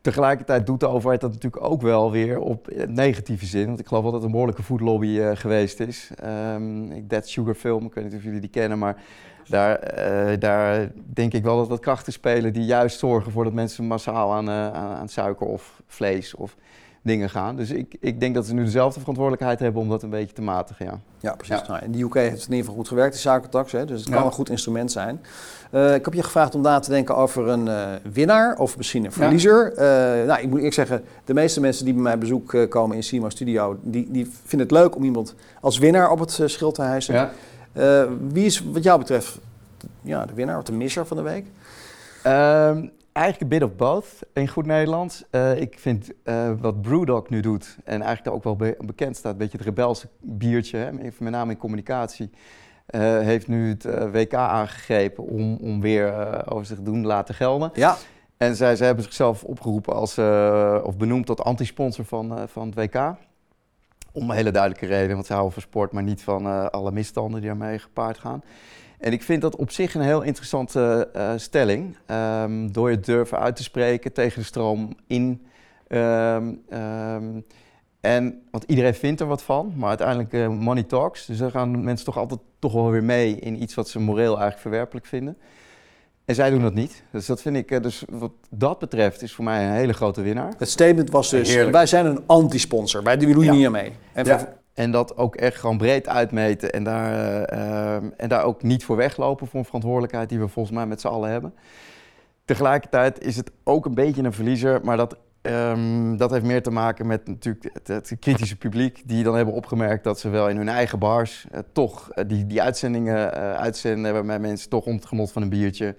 Tegelijkertijd 0.00 0.66
doet 0.66 0.80
de 0.80 0.88
overheid 0.88 1.20
dat 1.20 1.32
natuurlijk 1.32 1.64
ook 1.64 1.82
wel 1.82 2.10
weer 2.10 2.38
op 2.38 2.70
negatieve 2.88 3.46
zin. 3.46 3.66
Want 3.66 3.80
ik 3.80 3.86
geloof 3.86 4.02
wel 4.02 4.12
dat 4.12 4.22
een 4.22 4.30
behoorlijke 4.30 4.62
voedlobby 4.62 5.34
geweest 5.34 5.80
is. 5.80 6.10
Um, 6.24 7.08
Dead 7.08 7.28
Sugar 7.28 7.54
Film, 7.54 7.84
ik 7.84 7.94
weet 7.94 8.04
niet 8.04 8.14
of 8.14 8.22
jullie 8.22 8.40
die 8.40 8.50
kennen, 8.50 8.78
maar 8.78 9.02
daar, 9.48 9.80
daar 10.38 10.92
denk 10.94 11.32
ik 11.32 11.42
wel 11.42 11.56
dat 11.56 11.68
dat 11.68 11.80
krachten 11.80 12.12
spelen 12.12 12.52
die 12.52 12.64
juist 12.64 12.98
zorgen 12.98 13.32
voor 13.32 13.44
dat 13.44 13.52
mensen 13.52 13.84
massaal 13.84 14.32
aan, 14.32 14.50
aan, 14.50 14.96
aan 14.96 15.08
suiker 15.08 15.46
of 15.46 15.82
vlees 15.86 16.34
of 16.34 16.56
dingen 17.02 17.30
gaan. 17.30 17.56
Dus 17.56 17.70
ik, 17.70 17.96
ik 18.00 18.20
denk 18.20 18.34
dat 18.34 18.46
ze 18.46 18.54
nu 18.54 18.64
dezelfde 18.64 19.00
verantwoordelijkheid 19.00 19.60
hebben 19.60 19.82
om 19.82 19.88
dat 19.88 20.02
een 20.02 20.10
beetje 20.10 20.34
te 20.34 20.42
matigen. 20.42 20.86
Ja, 20.86 21.00
ja 21.20 21.34
precies. 21.34 21.68
Nou, 21.68 21.84
in 21.84 21.92
de 21.92 22.02
UK 22.02 22.14
heeft 22.14 22.30
het 22.30 22.44
in 22.44 22.50
ieder 22.50 22.58
geval 22.58 22.74
goed 22.74 22.88
gewerkt, 22.88 23.12
de 23.12 23.20
suikertax. 23.20 23.72
Hè, 23.72 23.84
dus 23.84 24.00
het 24.00 24.10
kan 24.10 24.24
een 24.24 24.32
goed 24.32 24.50
instrument 24.50 24.92
zijn. 24.92 25.20
Uh, 25.72 25.94
ik 25.94 26.04
heb 26.04 26.14
je 26.14 26.22
gevraagd 26.22 26.54
om 26.54 26.60
na 26.60 26.78
te 26.78 26.90
denken 26.90 27.16
over 27.16 27.48
een 27.48 27.66
uh, 27.66 27.88
winnaar 28.12 28.56
of 28.56 28.76
misschien 28.76 29.04
een 29.04 29.12
verliezer. 29.12 29.72
Uh, 29.72 29.78
nou, 30.26 30.40
ik 30.40 30.48
moet 30.48 30.56
eerlijk 30.56 30.74
zeggen, 30.74 31.04
de 31.24 31.34
meeste 31.34 31.60
mensen 31.60 31.84
die 31.84 31.94
bij 31.94 32.02
mij 32.02 32.18
bezoek 32.18 32.66
komen 32.68 32.96
in 32.96 33.02
Simo 33.02 33.28
Studio, 33.28 33.78
die, 33.82 34.06
die 34.10 34.30
vinden 34.44 34.68
het 34.68 34.76
leuk 34.76 34.96
om 34.96 35.04
iemand 35.04 35.34
als 35.60 35.78
winnaar 35.78 36.10
op 36.10 36.18
het 36.18 36.40
schild 36.44 36.74
te 36.74 36.82
hijsen. 36.82 37.30
wie 38.32 38.44
is 38.44 38.64
wat 38.72 38.82
jou 38.82 38.98
betreft 38.98 39.38
ja, 40.02 40.26
de 40.26 40.34
winnaar 40.34 40.58
of 40.58 40.64
de 40.64 40.72
misser 40.72 41.06
van 41.06 41.16
de 41.16 41.22
week? 41.22 41.46
Ehm, 42.22 42.86
eigenlijk 43.12 43.52
een 43.52 43.58
bit 43.58 43.68
of 43.68 43.76
both 43.76 44.06
in 44.32 44.48
goed 44.48 44.66
Nederlands. 44.66 45.24
Uh, 45.30 45.60
ik 45.60 45.78
vind 45.78 46.10
uh, 46.24 46.52
wat 46.60 46.82
Brewdog 46.82 47.28
nu 47.28 47.40
doet, 47.40 47.76
en 47.84 48.02
eigenlijk 48.02 48.36
ook 48.36 48.44
wel 48.44 48.56
be 48.56 48.76
bekend 48.78 49.16
staat, 49.16 49.32
een 49.32 49.38
beetje 49.38 49.56
het 49.58 49.66
rebelse 49.66 50.08
biertje, 50.20 50.76
hè, 50.76 50.92
met 50.92 51.20
name 51.20 51.52
in 51.52 51.58
communicatie, 51.58 52.30
uh, 52.90 53.00
heeft 53.00 53.48
nu 53.48 53.68
het 53.68 53.84
WK 54.12 54.34
aangegrepen 54.34 55.24
om, 55.24 55.56
om 55.56 55.80
weer 55.80 56.42
over 56.52 56.66
zich 56.66 56.80
doen 56.80 57.06
laten 57.06 57.34
gelden. 57.34 57.70
Ja. 57.74 57.96
En 58.36 58.56
zij, 58.56 58.76
zij 58.76 58.86
hebben 58.86 59.04
zichzelf 59.04 59.44
opgeroepen 59.44 59.94
als, 59.94 60.18
of 60.84 60.96
benoemd 60.96 61.26
tot 61.26 61.44
antisponsor 61.44 62.04
van, 62.04 62.48
van 62.48 62.66
het 62.66 62.74
WK. 62.74 63.14
Om 64.12 64.30
een 64.30 64.36
hele 64.36 64.50
duidelijke 64.50 64.86
reden, 64.86 65.14
want 65.14 65.26
ze 65.26 65.32
houden 65.32 65.52
van 65.52 65.62
sport, 65.62 65.92
maar 65.92 66.02
niet 66.02 66.22
van 66.22 66.70
alle 66.70 66.92
misstanden 66.92 67.40
die 67.40 67.50
ermee 67.50 67.78
gepaard 67.78 68.18
gaan. 68.18 68.42
En 69.00 69.12
ik 69.12 69.22
vind 69.22 69.42
dat 69.42 69.56
op 69.56 69.70
zich 69.70 69.94
een 69.94 70.00
heel 70.00 70.22
interessante 70.22 71.08
uh, 71.16 71.32
stelling. 71.36 71.96
Um, 72.06 72.72
door 72.72 72.90
het 72.90 73.04
durven 73.04 73.38
uit 73.38 73.56
te 73.56 73.62
spreken 73.62 74.12
tegen 74.12 74.40
de 74.40 74.46
stroom 74.46 74.96
in. 75.06 75.46
Um, 75.88 76.62
um, 76.72 77.44
en, 78.00 78.42
want 78.50 78.64
iedereen 78.66 78.94
vindt 78.94 79.20
er 79.20 79.26
wat 79.26 79.42
van, 79.42 79.72
maar 79.76 79.88
uiteindelijk 79.88 80.32
uh, 80.32 80.48
money 80.48 80.82
talks. 80.82 81.26
Dus 81.26 81.38
dan 81.38 81.50
gaan 81.50 81.84
mensen 81.84 82.06
toch 82.06 82.18
altijd 82.18 82.40
toch 82.58 82.72
wel 82.72 82.90
weer 82.90 83.04
mee 83.04 83.34
in 83.34 83.62
iets 83.62 83.74
wat 83.74 83.88
ze 83.88 84.00
moreel 84.00 84.32
eigenlijk 84.32 84.60
verwerpelijk 84.60 85.06
vinden. 85.06 85.36
En 86.24 86.34
zij 86.34 86.50
doen 86.50 86.62
dat 86.62 86.74
niet. 86.74 87.02
Dus 87.12 87.26
dat 87.26 87.42
vind 87.42 87.56
ik, 87.56 87.70
uh, 87.70 87.80
dus 87.80 88.04
wat 88.10 88.32
dat 88.50 88.78
betreft, 88.78 89.22
is 89.22 89.32
voor 89.32 89.44
mij 89.44 89.64
een 89.64 89.72
hele 89.72 89.92
grote 89.92 90.22
winnaar. 90.22 90.52
Het 90.58 90.70
statement 90.70 91.10
was 91.10 91.30
dus: 91.30 91.48
Heerlijk. 91.48 91.72
wij 91.72 91.86
zijn 91.86 92.06
een 92.06 92.22
anti-sponsor. 92.26 93.02
Wij 93.02 93.16
doen 93.16 93.44
ja. 93.44 93.52
niet 93.52 93.66
aan 93.66 93.72
mee. 93.72 93.92
En 94.12 94.24
ja. 94.24 94.59
En 94.80 94.90
dat 94.90 95.16
ook 95.16 95.36
echt 95.36 95.56
gewoon 95.56 95.78
breed 95.78 96.08
uitmeten 96.08 96.70
en 96.72 96.84
daar, 96.84 97.12
uh, 97.52 97.94
en 97.94 98.28
daar 98.28 98.44
ook 98.44 98.62
niet 98.62 98.84
voor 98.84 98.96
weglopen 98.96 99.46
voor 99.46 99.58
een 99.58 99.64
verantwoordelijkheid 99.64 100.28
die 100.28 100.38
we 100.38 100.48
volgens 100.48 100.74
mij 100.74 100.86
met 100.86 101.00
z'n 101.00 101.06
allen 101.06 101.30
hebben. 101.30 101.54
Tegelijkertijd 102.44 103.24
is 103.24 103.36
het 103.36 103.50
ook 103.64 103.86
een 103.86 103.94
beetje 103.94 104.22
een 104.22 104.32
verliezer, 104.32 104.80
maar 104.84 104.96
dat, 104.96 105.16
um, 105.42 106.16
dat 106.16 106.30
heeft 106.30 106.44
meer 106.44 106.62
te 106.62 106.70
maken 106.70 107.06
met 107.06 107.26
natuurlijk 107.26 107.70
het, 107.84 108.16
kritische 108.20 108.56
publiek 108.56 109.02
die 109.04 109.22
dan 109.22 109.36
hebben 109.36 109.54
opgemerkt 109.54 110.04
dat 110.04 110.20
ze 110.20 110.28
wel 110.28 110.48
in 110.48 110.56
hun 110.56 110.68
eigen 110.68 110.98
bars 110.98 111.46
uh, 111.52 111.58
toch 111.72 112.10
uh, 112.14 112.24
die, 112.28 112.46
die 112.46 112.62
uitzendingen 112.62 113.32
uitzenden 113.56 114.12
waarbij 114.12 114.38
mensen 114.38 114.70
toch 114.70 114.84
om 114.84 114.94
het 114.94 115.06
genot 115.06 115.32
van 115.32 115.42
een 115.42 115.48
biertje 115.48 115.94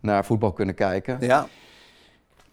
naar 0.00 0.24
voetbal 0.24 0.52
kunnen 0.52 0.74
kijken. 0.74 1.16
Ja 1.20 1.46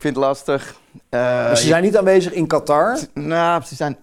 vind 0.03 0.15
het 0.15 0.25
lastig. 0.25 0.75
Uh, 1.10 1.53
ze 1.53 1.67
zijn 1.67 1.83
niet 1.83 1.98
aanwezig 1.98 2.33
in 2.33 2.48
Qatar? 2.48 2.98
Nou, 3.13 3.63
ze 3.63 3.75
zijn 3.75 3.98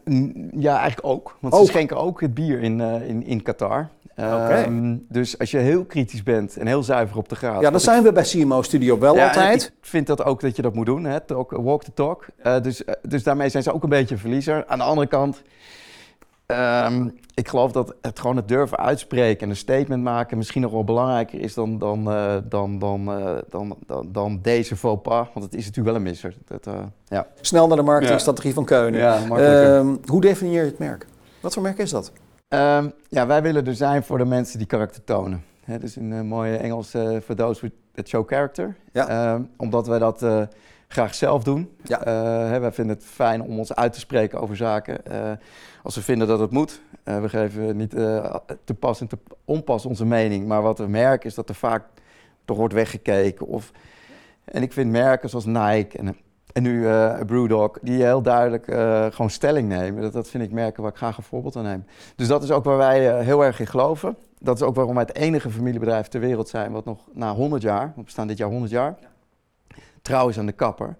ja, 0.56 0.78
eigenlijk 0.78 1.06
ook. 1.06 1.36
Want 1.40 1.54
ze 1.54 1.64
schenken 1.64 1.96
ook 1.96 2.20
het 2.20 2.34
bier 2.34 2.60
in, 2.60 2.78
uh, 2.78 3.08
in, 3.08 3.26
in 3.26 3.42
Qatar. 3.42 3.88
Okay. 4.16 4.64
Um, 4.64 5.06
dus 5.08 5.38
als 5.38 5.50
je 5.50 5.58
heel 5.58 5.84
kritisch 5.84 6.22
bent 6.22 6.56
en 6.56 6.66
heel 6.66 6.82
zuiver 6.82 7.16
op 7.16 7.28
de 7.28 7.36
graad. 7.36 7.60
Ja, 7.60 7.70
dan 7.70 7.80
zijn 7.80 8.02
we 8.02 8.12
bij 8.12 8.22
CMO 8.22 8.62
Studio 8.62 8.98
wel 8.98 9.14
ja, 9.14 9.26
altijd. 9.26 9.62
Ik 9.62 9.88
vind 9.88 10.06
dat 10.06 10.24
ook 10.24 10.40
dat 10.40 10.56
je 10.56 10.62
dat 10.62 10.74
moet 10.74 10.86
doen, 10.86 11.04
hè? 11.04 11.20
Talk, 11.20 11.50
walk 11.50 11.84
the 11.84 11.92
talk. 11.94 12.26
Uh, 12.44 12.60
dus, 12.60 12.82
dus 13.02 13.22
daarmee 13.22 13.48
zijn 13.48 13.62
ze 13.62 13.72
ook 13.72 13.82
een 13.82 13.88
beetje 13.88 14.14
een 14.14 14.20
verliezer. 14.20 14.64
Aan 14.66 14.78
de 14.78 14.84
andere 14.84 15.06
kant, 15.06 15.42
Ehm, 16.50 17.08
ik 17.34 17.48
geloof 17.48 17.72
dat 17.72 17.94
het 18.00 18.20
gewoon 18.20 18.36
het 18.36 18.48
durven 18.48 18.78
uitspreken 18.78 19.42
en 19.42 19.50
een 19.50 19.56
statement 19.56 20.02
maken 20.02 20.36
misschien 20.36 20.62
nog 20.62 20.72
wel 20.72 20.84
belangrijker 20.84 21.40
is 21.40 21.54
dan, 21.54 21.78
dan, 21.78 22.12
uh, 22.12 22.36
dan, 22.48 22.78
dan, 22.78 23.18
uh, 23.18 23.38
dan, 23.48 23.76
dan, 23.86 24.08
dan, 24.12 24.38
deze 24.42 24.76
faux 24.76 25.02
pas. 25.02 25.28
Want 25.34 25.44
het 25.44 25.54
is 25.54 25.66
natuurlijk 25.66 25.86
wel 25.86 25.96
een 25.96 26.10
misser. 26.10 26.36
Dat, 26.44 26.66
uh, 26.66 26.74
ja. 27.06 27.26
Snel 27.40 27.66
naar 27.66 27.76
de 27.76 27.82
marketingstrategie 27.82 28.54
van 28.54 28.64
Keunen. 28.64 29.00
Ja, 29.00 29.76
um, 29.78 30.00
hoe 30.06 30.20
definieer 30.20 30.62
je 30.62 30.68
het 30.70 30.78
merk? 30.78 31.06
Wat 31.40 31.54
voor 31.54 31.62
merk 31.62 31.78
is 31.78 31.90
dat? 31.90 32.12
Um, 32.48 32.92
ja, 33.08 33.26
wij 33.26 33.42
willen 33.42 33.66
er 33.66 33.74
zijn 33.74 34.02
voor 34.02 34.18
de 34.18 34.24
mensen 34.24 34.58
die 34.58 34.66
karakter 34.66 35.04
tonen. 35.04 35.44
He, 35.64 35.78
dus 35.78 35.96
in 35.96 36.10
een 36.10 36.26
mooie 36.26 36.56
Engels, 36.56 36.90
for 37.24 37.34
those 37.34 37.70
with 37.94 38.08
show 38.08 38.28
character. 38.28 38.76
Ja. 38.92 39.40
omdat 39.56 39.86
wij 39.86 39.98
dat 39.98 40.22
graag 40.92 41.14
zelf 41.14 41.42
doen. 41.42 41.76
Ja. 41.82 42.00
Hè, 42.48 42.58
wij 42.60 42.72
vinden 42.72 42.96
het 42.96 43.04
fijn 43.04 43.42
om 43.42 43.58
ons 43.58 43.74
uit 43.74 43.92
te 43.92 43.98
spreken 43.98 44.40
over 44.40 44.56
zaken 44.56 45.02
als 45.82 45.94
we 45.94 46.02
vinden 46.02 46.28
dat 46.28 46.40
het 46.40 46.50
moet. 46.50 46.80
Uh, 47.04 47.20
we 47.20 47.28
geven 47.28 47.76
niet 47.76 47.90
te 48.64 48.74
pas 48.78 49.00
en 49.00 49.06
te 49.06 49.18
onpas 49.44 49.86
onze 49.86 50.04
mening, 50.04 50.46
maar 50.46 50.62
wat 50.62 50.78
we 50.78 50.86
merken 50.86 51.28
is 51.28 51.34
dat 51.34 51.48
er 51.48 51.54
vaak 51.54 51.84
toch 52.44 52.56
wordt 52.56 52.74
weggekeken. 52.74 53.46
Of, 53.46 53.72
en 54.44 54.62
ik 54.62 54.72
vind 54.72 54.90
merken 54.90 55.28
zoals 55.28 55.44
Nike 55.44 55.98
en, 55.98 56.16
en 56.52 56.62
nu 56.62 56.80
uh, 56.80 57.18
Brewdog, 57.26 57.78
die 57.82 58.02
heel 58.02 58.22
duidelijk 58.22 58.64
gewoon 59.14 59.30
stelling 59.30 59.68
nemen. 59.68 60.02
Dat, 60.02 60.12
dat 60.12 60.28
vind 60.28 60.44
ik 60.44 60.52
merken 60.52 60.82
waar 60.82 60.92
ik 60.92 60.98
graag 60.98 61.16
een 61.16 61.22
voorbeeld 61.22 61.56
aan 61.56 61.64
neem. 61.64 61.84
Dus 62.16 62.28
dat 62.28 62.42
is 62.42 62.50
ook 62.50 62.64
waar 62.64 62.76
wij 62.76 63.24
heel 63.24 63.44
erg 63.44 63.60
in 63.60 63.66
geloven. 63.66 64.16
Dat 64.38 64.56
is 64.56 64.62
ook 64.62 64.74
waarom 64.74 64.94
wij 64.94 65.04
het 65.06 65.16
enige 65.16 65.50
familiebedrijf 65.50 66.08
ter 66.08 66.20
wereld 66.20 66.48
zijn 66.48 66.72
wat 66.72 66.84
nog 66.84 66.98
na 67.12 67.34
100 67.34 67.62
jaar, 67.62 67.92
we 67.96 68.02
bestaan 68.02 68.26
dit 68.26 68.38
jaar 68.38 68.48
100 68.48 68.70
jaar, 68.70 68.96
trouw 70.10 70.28
is 70.28 70.38
aan 70.38 70.46
de 70.46 70.52
kapper. 70.52 70.96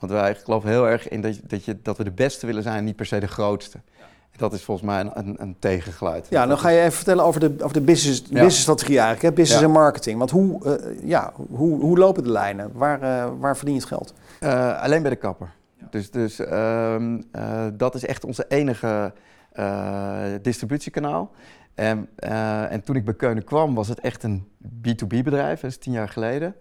Want 0.00 0.12
wij 0.12 0.34
geloven 0.34 0.70
heel 0.70 0.88
erg 0.88 1.08
in 1.08 1.20
dat, 1.20 1.36
je, 1.36 1.42
dat, 1.46 1.64
je, 1.64 1.76
dat 1.82 1.96
we 1.96 2.04
de 2.04 2.10
beste 2.10 2.46
willen 2.46 2.62
zijn, 2.62 2.84
niet 2.84 2.96
per 2.96 3.06
se 3.06 3.20
de 3.20 3.26
grootste. 3.26 3.78
Dat 4.36 4.52
is 4.52 4.62
volgens 4.62 4.86
mij 4.86 5.00
een, 5.00 5.10
een, 5.14 5.36
een 5.38 5.56
tegengeluid. 5.58 6.26
Ja, 6.30 6.46
dan 6.46 6.58
ga 6.58 6.68
je 6.68 6.80
even 6.80 6.92
vertellen 6.92 7.24
over 7.24 7.40
de, 7.40 7.54
over 7.58 7.72
de 7.72 7.80
business, 7.80 8.20
ja. 8.20 8.32
businessstrategie 8.32 8.98
eigenlijk, 8.98 9.22
hè? 9.22 9.32
business 9.32 9.62
en 9.62 9.70
marketing. 9.70 10.18
Want 10.18 10.30
hoe, 10.30 10.64
uh, 10.66 11.08
ja, 11.08 11.32
hoe, 11.50 11.80
hoe 11.80 11.98
lopen 11.98 12.22
de 12.22 12.30
lijnen? 12.30 12.70
Waar, 12.72 13.02
uh, 13.02 13.30
waar 13.38 13.56
verdien 13.56 13.74
je 13.74 13.80
het 13.80 13.88
geld? 13.88 14.14
Uh, 14.40 14.82
alleen 14.82 15.02
bij 15.02 15.10
de 15.10 15.16
kapper. 15.16 15.52
Dus, 15.90 16.10
dus 16.10 16.40
uh, 16.40 16.96
dat 17.72 17.94
is 17.94 18.06
echt 18.06 18.24
onze 18.24 18.44
enige 18.48 19.12
distributiekanaal. 20.42 21.30
En, 21.74 22.08
en 22.70 22.82
toen 22.82 22.96
ik 22.96 23.04
bij 23.04 23.14
Keunen 23.14 23.44
kwam, 23.44 23.74
was 23.74 23.88
het 23.88 24.00
echt 24.00 24.22
een 24.22 24.48
B2B-bedrijf, 24.62 25.60
dat 25.60 25.70
is 25.70 25.78
tien 25.78 25.92
jaar 25.92 26.08
geleden. 26.08 26.54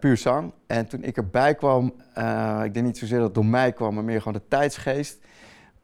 Puur 0.00 0.16
zang. 0.16 0.52
En 0.66 0.86
toen 0.86 1.02
ik 1.02 1.16
erbij 1.16 1.54
kwam, 1.54 1.86
ik 2.64 2.74
denk 2.74 2.86
niet 2.86 2.98
zozeer 2.98 3.16
dat 3.16 3.26
het 3.26 3.34
door 3.34 3.46
mij 3.46 3.72
kwam, 3.72 3.94
maar 3.94 4.04
meer 4.04 4.18
gewoon 4.18 4.32
de 4.38 4.48
tijdsgeest 4.48 5.18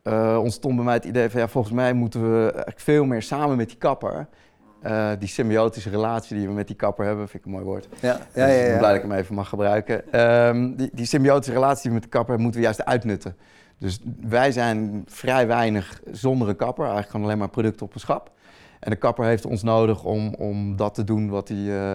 uh, 0.02 0.38
ontstond 0.42 0.76
bij 0.76 0.84
mij 0.84 0.94
het 0.94 1.04
idee 1.04 1.30
van 1.30 1.40
ja, 1.40 1.48
volgens 1.48 1.74
mij 1.74 1.92
moeten 1.92 2.22
we 2.32 2.66
veel 2.76 3.04
meer 3.04 3.22
samen 3.22 3.56
met 3.56 3.68
die 3.68 3.78
kapper. 3.78 4.26
Die 5.18 5.28
symbiotische 5.28 5.90
relatie 5.90 6.36
die 6.36 6.46
we 6.46 6.52
met 6.52 6.66
die 6.66 6.76
kapper 6.76 7.04
hebben, 7.06 7.28
vind 7.28 7.42
ik 7.42 7.44
een 7.44 7.54
mooi 7.54 7.64
woord. 7.64 7.88
Ja, 8.00 8.18
ja, 8.32 8.46
ja. 8.46 8.46
Dus 8.46 8.62
ik 8.62 8.68
ben 8.68 8.78
blij 8.78 8.92
dat 8.92 9.02
ik 9.02 9.10
hem 9.10 9.18
even 9.18 9.34
mag 9.34 9.48
gebruiken. 9.48 10.20
Um, 10.20 10.76
die, 10.76 10.90
die 10.92 11.06
symbiotische 11.06 11.52
relatie 11.52 11.80
die 11.80 11.88
we 11.88 11.94
met 11.94 12.02
de 12.02 12.08
kapper 12.08 12.28
hebben, 12.28 12.42
moeten 12.42 12.60
we 12.60 12.66
juist 12.66 12.84
uitnutten. 12.84 13.36
Dus 13.78 14.00
wij 14.20 14.52
zijn 14.52 15.04
vrij 15.06 15.46
weinig 15.46 16.00
zonder 16.10 16.48
een 16.48 16.56
kapper, 16.56 16.82
eigenlijk 16.82 17.10
gewoon 17.10 17.26
alleen 17.26 17.38
maar 17.38 17.48
producten 17.48 17.86
op 17.86 17.94
een 17.94 18.00
schap. 18.00 18.30
En 18.84 18.90
de 18.90 18.96
kapper 18.96 19.24
heeft 19.24 19.46
ons 19.46 19.62
nodig 19.62 20.04
om, 20.04 20.34
om 20.34 20.76
dat 20.76 20.94
te 20.94 21.04
doen 21.04 21.28
wat 21.28 21.48
hij, 21.48 21.56
uh, 21.56 21.92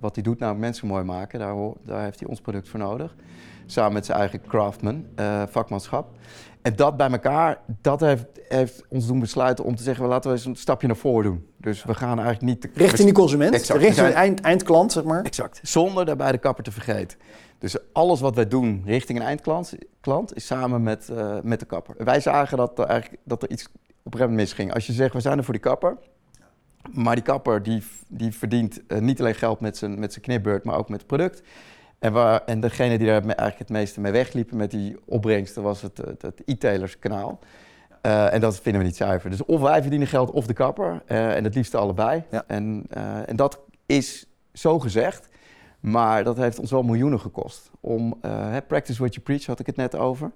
wat 0.00 0.14
hij 0.14 0.24
doet, 0.24 0.38
nou 0.38 0.56
mensen 0.56 0.86
mooi 0.86 1.04
maken. 1.04 1.38
Daar, 1.38 1.54
daar 1.84 2.02
heeft 2.02 2.20
hij 2.20 2.28
ons 2.28 2.40
product 2.40 2.68
voor 2.68 2.78
nodig. 2.78 3.14
Samen 3.66 3.92
met 3.92 4.06
zijn 4.06 4.18
eigen 4.18 4.40
craftman, 4.40 5.04
vakmanschap. 5.48 6.08
En 6.62 6.76
dat 6.76 6.96
bij 6.96 7.10
elkaar, 7.10 7.60
dat 7.80 8.00
heeft, 8.00 8.24
heeft, 8.48 8.84
ons 8.88 9.06
doen 9.06 9.20
besluiten 9.20 9.64
om 9.64 9.76
te 9.76 9.82
zeggen, 9.82 10.06
laten 10.06 10.30
we 10.30 10.36
eens 10.36 10.46
een 10.46 10.56
stapje 10.56 10.86
naar 10.86 10.96
voren 10.96 11.24
doen. 11.24 11.46
Dus 11.56 11.84
we 11.84 11.94
gaan 11.94 12.18
eigenlijk 12.18 12.42
niet... 12.42 12.76
Richting 12.76 13.08
de 13.08 13.14
consument, 13.14 13.54
exact. 13.54 13.80
richting 13.80 14.06
de 14.06 14.12
eind, 14.12 14.40
eindklant, 14.40 14.92
zeg 14.92 15.04
maar. 15.04 15.22
Exact, 15.22 15.60
zonder 15.62 16.04
daarbij 16.04 16.32
de 16.32 16.38
kapper 16.38 16.64
te 16.64 16.72
vergeten. 16.72 17.18
Dus 17.58 17.76
alles 17.92 18.20
wat 18.20 18.34
wij 18.34 18.48
doen 18.48 18.82
richting 18.86 19.18
een 19.18 19.24
eindklant 19.24 19.74
klant, 20.00 20.36
is 20.36 20.46
samen 20.46 20.82
met, 20.82 21.08
uh, 21.12 21.36
met 21.42 21.60
de 21.60 21.66
kapper. 21.66 21.94
Wij 22.04 22.20
zagen 22.20 22.56
dat 22.56 22.78
er, 22.78 22.84
eigenlijk, 22.84 23.22
dat 23.24 23.42
er 23.42 23.50
iets 23.50 23.68
op 24.02 24.12
een 24.12 24.18
gegeven 24.18 24.30
moment 24.30 24.48
misging. 24.48 24.74
Als 24.74 24.86
je 24.86 24.92
zegt, 24.92 25.12
we 25.12 25.20
zijn 25.20 25.38
er 25.38 25.44
voor 25.44 25.54
die 25.54 25.62
kapper, 25.62 25.96
maar 26.90 27.14
die 27.14 27.24
kapper 27.24 27.62
die, 27.62 27.82
die 28.08 28.32
verdient 28.34 28.80
uh, 28.88 28.98
niet 28.98 29.20
alleen 29.20 29.34
geld 29.34 29.60
met 29.60 29.76
zijn, 29.76 29.98
met 29.98 30.12
zijn 30.12 30.24
knipbeurt, 30.24 30.64
maar 30.64 30.76
ook 30.76 30.88
met 30.88 30.98
het 30.98 31.06
product. 31.06 31.42
En, 31.98 32.12
waar, 32.12 32.44
en 32.44 32.60
degene 32.60 32.98
die 32.98 33.06
daar 33.06 33.22
eigenlijk 33.22 33.58
het 33.58 33.68
meeste 33.68 34.00
mee 34.00 34.12
wegliepen 34.12 34.56
met 34.56 34.70
die 34.70 34.96
opbrengsten 35.04 35.62
was 35.62 35.82
het, 35.82 35.96
het, 35.96 36.22
het 36.22 36.42
e-tailerskanaal. 36.44 37.38
Uh, 38.06 38.34
en 38.34 38.40
dat 38.40 38.60
vinden 38.60 38.80
we 38.80 38.86
niet 38.86 38.96
zuiver. 38.96 39.30
Dus 39.30 39.44
of 39.44 39.60
wij 39.60 39.80
verdienen 39.80 40.08
geld 40.08 40.30
of 40.30 40.46
de 40.46 40.52
kapper. 40.52 41.02
Uh, 41.08 41.36
en 41.36 41.44
het 41.44 41.54
liefst 41.54 41.74
allebei. 41.74 42.24
Ja. 42.30 42.44
En, 42.46 42.86
en 43.26 43.36
dat 43.36 43.60
is 43.86 44.26
zo 44.52 44.78
gezegd. 44.78 45.28
Maar 45.80 46.24
dat 46.24 46.36
heeft 46.36 46.58
ons 46.58 46.70
wel 46.70 46.82
miljoenen 46.82 47.20
gekost. 47.20 47.70
Om, 47.80 48.20
practice 48.66 48.98
what 48.98 49.14
you 49.14 49.20
preach 49.24 49.46
had 49.46 49.60
ik 49.60 49.66
het 49.66 49.76
net 49.76 49.96
over. 49.96 50.32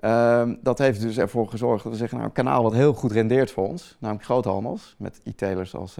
Ehm, 0.00 0.54
dat 0.62 0.78
heeft 0.78 1.00
dus 1.00 1.18
ervoor 1.18 1.48
gezorgd 1.48 1.82
dat 1.82 1.92
we 1.92 1.98
zeggen, 1.98 2.16
nou, 2.16 2.28
een 2.28 2.36
kanaal 2.36 2.62
wat 2.62 2.72
heel 2.72 2.94
goed 2.94 3.12
rendeert 3.12 3.50
voor 3.50 3.68
ons. 3.68 3.96
Namelijk 3.98 4.24
groothandels 4.24 4.94
met 4.98 5.20
e-tailers 5.24 5.74
als 5.74 5.96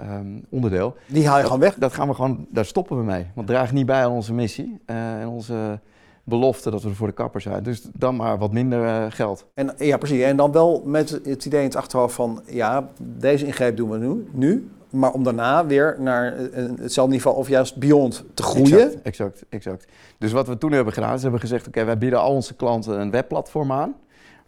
um, 0.00 0.44
onderdeel. 0.48 0.94
Die 1.06 1.28
haal 1.28 1.38
je 1.38 1.44
gewoon 1.44 1.60
weg? 1.60 1.74
Dat 1.74 1.92
gaan 1.92 2.08
we 2.08 2.14
gewoon, 2.14 2.46
daar 2.50 2.64
stoppen 2.64 2.98
we 2.98 3.04
mee. 3.04 3.26
Want 3.34 3.48
het 3.48 3.56
draagt 3.56 3.72
niet 3.72 3.86
bij 3.86 4.04
aan 4.04 4.12
onze 4.12 4.34
missie 4.34 4.80
uh, 4.86 5.20
en 5.20 5.28
onze 5.28 5.78
belofte 6.24 6.70
dat 6.70 6.82
we 6.82 6.88
er 6.88 6.94
voor 6.94 7.06
de 7.06 7.12
kapper 7.12 7.40
zijn. 7.40 7.62
Dus 7.62 7.82
dan 7.92 8.16
maar 8.16 8.38
wat 8.38 8.52
minder 8.52 9.12
geld. 9.12 9.46
En, 9.54 9.74
ja, 9.78 9.96
precies. 9.96 10.22
En 10.22 10.36
dan 10.36 10.52
wel 10.52 10.82
met 10.84 11.10
het 11.10 11.44
idee 11.44 11.60
in 11.60 11.66
het 11.66 11.76
achterhoofd 11.76 12.14
van... 12.14 12.42
ja, 12.46 12.88
deze 13.00 13.46
ingreep 13.46 13.76
doen 13.76 13.90
we 13.90 13.98
nu, 13.98 14.28
nu 14.32 14.70
maar 14.90 15.12
om 15.12 15.24
daarna 15.24 15.66
weer 15.66 15.96
naar 15.98 16.34
hetzelfde 16.80 17.14
niveau 17.14 17.36
of 17.36 17.48
juist 17.48 17.76
beyond 17.76 18.24
te 18.34 18.42
groeien. 18.42 18.80
Exact, 18.80 19.02
exact, 19.02 19.44
exact. 19.48 19.86
Dus 20.18 20.32
wat 20.32 20.48
we 20.48 20.58
toen 20.58 20.72
hebben 20.72 20.92
gedaan, 20.92 21.14
is 21.14 21.22
hebben 21.22 21.40
we 21.40 21.46
gezegd: 21.46 21.66
oké, 21.66 21.84
wij 21.84 21.98
bieden 21.98 22.20
al 22.20 22.34
onze 22.34 22.54
klanten 22.54 23.00
een 23.00 23.10
webplatform 23.10 23.72
aan 23.72 23.94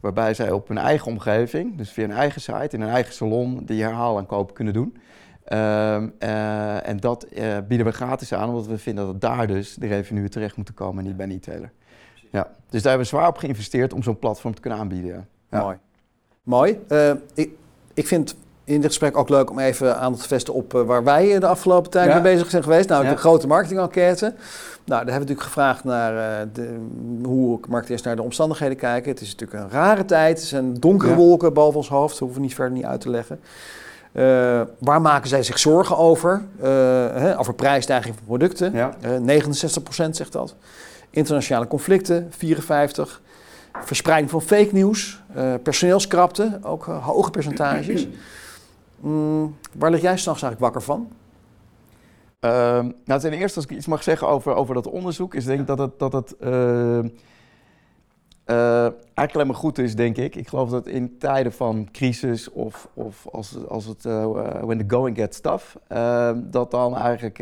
waarbij 0.01 0.35
zij 0.35 0.51
op 0.51 0.69
hun 0.69 0.79
eigen 0.79 1.07
omgeving, 1.07 1.77
dus 1.77 1.91
via 1.91 2.05
een 2.05 2.11
eigen 2.11 2.41
site, 2.41 2.69
in 2.71 2.81
een 2.81 2.89
eigen 2.89 3.15
salon, 3.15 3.63
die 3.65 3.83
herhaalaankoop 3.83 4.55
kunnen 4.55 4.75
doen. 4.75 4.97
Um, 5.53 6.13
uh, 6.19 6.89
en 6.89 6.97
dat 6.97 7.27
uh, 7.33 7.59
bieden 7.69 7.87
we 7.87 7.93
gratis 7.93 8.35
aan, 8.35 8.49
omdat 8.49 8.67
we 8.67 8.79
vinden 8.79 9.07
dat 9.07 9.21
daar 9.21 9.47
dus 9.47 9.75
de 9.75 9.87
revenue 9.87 10.29
terecht 10.29 10.57
moeten 10.57 10.75
komen 10.75 10.99
en 10.99 11.05
niet 11.05 11.17
bij 11.17 11.27
een 11.27 11.33
e-tailer. 11.33 11.73
Ja. 12.31 12.51
Dus 12.69 12.83
daar 12.83 12.93
hebben 12.93 13.11
we 13.11 13.17
zwaar 13.17 13.29
op 13.29 13.37
geïnvesteerd 13.37 13.93
om 13.93 14.03
zo'n 14.03 14.19
platform 14.19 14.55
te 14.55 14.61
kunnen 14.61 14.79
aanbieden. 14.79 15.29
Ja. 15.51 15.63
Mooi. 15.63 15.77
Mooi. 16.43 16.79
Uh, 16.89 17.13
ik, 17.35 17.51
ik 17.95 18.07
vind 18.07 18.37
in 18.71 18.81
dit 18.81 18.91
gesprek 18.91 19.17
ook 19.17 19.29
leuk 19.29 19.51
om 19.51 19.59
even 19.59 19.99
aandacht 19.99 20.23
te 20.23 20.29
vesten 20.29 20.55
op 20.55 20.73
waar 20.73 21.05
wij 21.05 21.39
de 21.39 21.47
afgelopen 21.47 21.91
tijd 21.91 22.13
mee 22.13 22.21
bezig 22.21 22.51
zijn 22.51 22.63
geweest. 22.63 22.89
Nou, 22.89 23.09
de 23.09 23.17
grote 23.17 23.47
marketing-enquête. 23.47 24.35
Nou, 24.85 25.05
daar 25.05 25.15
hebben 25.15 25.29
we 25.29 25.35
natuurlijk 25.35 25.43
gevraagd 25.43 25.85
naar 25.85 26.15
uh, 26.15 26.47
de, 26.53 26.79
hoe 27.23 27.61
marketeers 27.69 28.03
naar 28.03 28.17
de 28.17 28.23
omstandigheden 28.23 28.77
kijken. 28.77 29.11
Het 29.11 29.21
is 29.21 29.35
natuurlijk 29.35 29.63
een 29.63 29.71
rare 29.71 30.05
tijd. 30.05 30.39
Het 30.39 30.47
zijn 30.47 30.75
donkere 30.75 31.15
wolken 31.15 31.53
boven 31.53 31.77
ons 31.77 31.89
hoofd. 31.89 32.11
Dat 32.11 32.19
hoeven 32.19 32.37
we 32.37 32.47
niet 32.47 32.55
verder 32.55 32.77
niet 32.77 32.85
uit 32.85 33.01
te 33.01 33.11
leggen. 33.11 33.41
Uh, 34.13 34.61
waar 34.79 35.01
maken 35.01 35.29
zij 35.29 35.43
zich 35.43 35.59
zorgen 35.59 35.97
over? 35.97 36.43
Uh, 36.57 36.67
hè, 37.15 37.39
over 37.39 37.55
prijsstijging 37.55 38.15
van 38.15 38.25
producten. 38.25 38.73
Ja. 38.73 38.95
69% 39.21 40.11
zegt 40.11 40.33
dat. 40.33 40.55
Internationale 41.11 41.67
conflicten, 41.67 42.27
54. 42.37 43.21
Verspreiding 43.85 44.31
van 44.31 44.43
fake 44.43 44.69
nieuws. 44.73 45.23
personeelskrapte, 45.63 46.59
ook 46.63 46.85
hoge 46.85 47.31
percentages. 47.31 48.07
Mm, 49.01 49.57
waar 49.75 49.91
lig 49.91 50.01
jij 50.01 50.17
s'nachts 50.17 50.43
eigenlijk 50.43 50.61
wakker 50.61 50.83
van? 50.83 51.09
Uh, 52.41 52.85
nou, 53.05 53.21
ten 53.21 53.33
eerste, 53.33 53.57
als 53.57 53.69
ik 53.69 53.77
iets 53.77 53.87
mag 53.87 54.03
zeggen 54.03 54.29
over, 54.29 54.55
over 54.55 54.75
dat 54.75 54.87
onderzoek, 54.87 55.35
is 55.35 55.45
denk 55.45 55.61
ik 55.61 55.67
dat 55.67 55.79
het, 55.79 55.99
dat 55.99 56.13
het 56.13 56.35
uh, 56.41 56.49
uh, 56.49 57.05
eigenlijk 58.47 59.35
alleen 59.35 59.47
maar 59.47 59.57
goed 59.57 59.79
is, 59.79 59.95
denk 59.95 60.17
ik. 60.17 60.37
Ik 60.37 60.49
geloof 60.49 60.71
dat 60.71 60.87
in 60.87 61.19
tijden 61.19 61.53
van 61.53 61.89
crisis 61.93 62.51
of, 62.51 62.89
of 62.95 63.27
als, 63.33 63.67
als 63.69 63.87
het 63.87 64.05
uh, 64.05 64.31
when 64.61 64.79
the 64.79 64.95
going 64.95 65.17
gets 65.17 65.41
tough, 65.41 65.65
ehm, 65.89 66.41
dat 66.45 66.71
dan 66.71 66.97
eigenlijk 66.97 67.39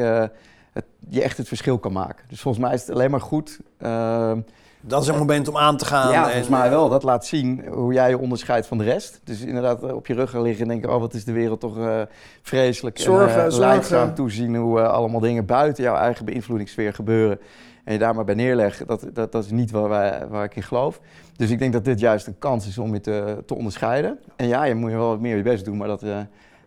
het, 0.73 0.85
je 1.09 1.23
echt 1.23 1.37
het 1.37 1.49
verschil 1.49 1.79
kan 1.79 1.93
maken. 1.93 2.25
Dus 2.29 2.41
volgens 2.41 2.65
mij 2.65 2.75
is 2.75 2.81
het 2.81 2.91
alleen 2.91 3.11
maar 3.11 3.21
goed 3.21 3.61
ehm, 3.79 4.41
dat 4.81 5.03
is 5.03 5.09
een 5.09 5.19
moment 5.19 5.49
om 5.49 5.57
aan 5.57 5.77
te 5.77 5.85
gaan. 5.85 6.13
Ja, 6.13 6.25
volgens 6.25 6.49
mij 6.49 6.71
wel. 6.71 6.89
Dat 6.89 7.03
laat 7.03 7.27
zien 7.27 7.65
hoe 7.71 7.93
jij 7.93 8.09
je 8.09 8.19
onderscheidt 8.19 8.67
van 8.67 8.79
de 8.79 8.85
rest. 8.85 9.21
Dus 9.25 9.41
inderdaad 9.41 9.83
eh, 9.83 9.95
op 9.95 10.07
je 10.07 10.15
rug 10.15 10.31
gaan 10.31 10.43
liggen 10.43 10.63
en 10.63 10.69
denken... 10.69 10.95
oh, 10.95 11.01
wat 11.01 11.15
is 11.15 11.25
de 11.25 11.33
wereld 11.33 11.61
toch 11.61 11.79
uh, 11.79 12.03
vreselijk. 12.43 12.99
Zorgen, 12.99 13.41
en, 13.41 13.47
uh, 13.47 13.53
zorgen. 13.53 14.15
toezien 14.15 14.57
hoe 14.57 14.79
uh, 14.79 14.89
allemaal 14.89 15.21
dingen 15.21 15.47
buiten 15.47 15.85
jouw 15.85 15.97
eigen 15.97 16.25
beïnvloedingssfeer 16.25 16.95
gebeuren. 16.95 17.41
En 17.85 17.93
je 17.93 17.99
daar 17.99 18.15
maar 18.15 18.25
bij 18.25 18.35
neerleggen. 18.35 18.87
Dat, 18.87 19.07
dat, 19.13 19.33
dat 19.33 19.45
is 19.45 19.51
niet 19.51 19.71
waar, 19.71 19.89
wij, 19.89 20.27
waar 20.29 20.45
ik 20.45 20.57
in 20.57 20.63
geloof. 20.63 21.01
Dus 21.37 21.51
ik 21.51 21.59
denk 21.59 21.73
dat 21.73 21.85
dit 21.85 22.01
juist 22.01 22.27
een 22.27 22.39
kans 22.39 22.67
is 22.67 22.79
om 22.79 22.93
je 22.93 23.01
te, 23.01 23.43
te 23.47 23.55
onderscheiden. 23.55 24.19
En 24.37 24.47
ja, 24.47 24.65
je 24.65 24.75
moet 24.75 24.91
je 24.91 24.97
wel 24.97 25.09
wat 25.09 25.21
meer 25.21 25.37
je 25.37 25.43
best 25.43 25.65
doen, 25.65 25.77
maar 25.77 25.89
dat, 25.89 26.05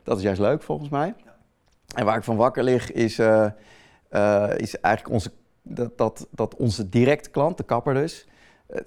dat 0.03 0.17
is 0.17 0.23
juist 0.23 0.39
leuk 0.39 0.63
volgens 0.63 0.89
mij. 0.89 1.13
En 1.95 2.05
waar 2.05 2.17
ik 2.17 2.23
van 2.23 2.35
wakker 2.35 2.63
lig 2.63 2.91
is, 2.91 3.19
is 4.57 4.79
eigenlijk 4.79 5.09
onze 5.09 5.31
dat, 5.61 5.97
dat, 5.97 6.27
dat 6.31 6.55
onze 6.55 6.89
directe 6.89 7.29
klant, 7.29 7.57
de 7.57 7.63
kapper 7.63 7.93
dus, 7.93 8.27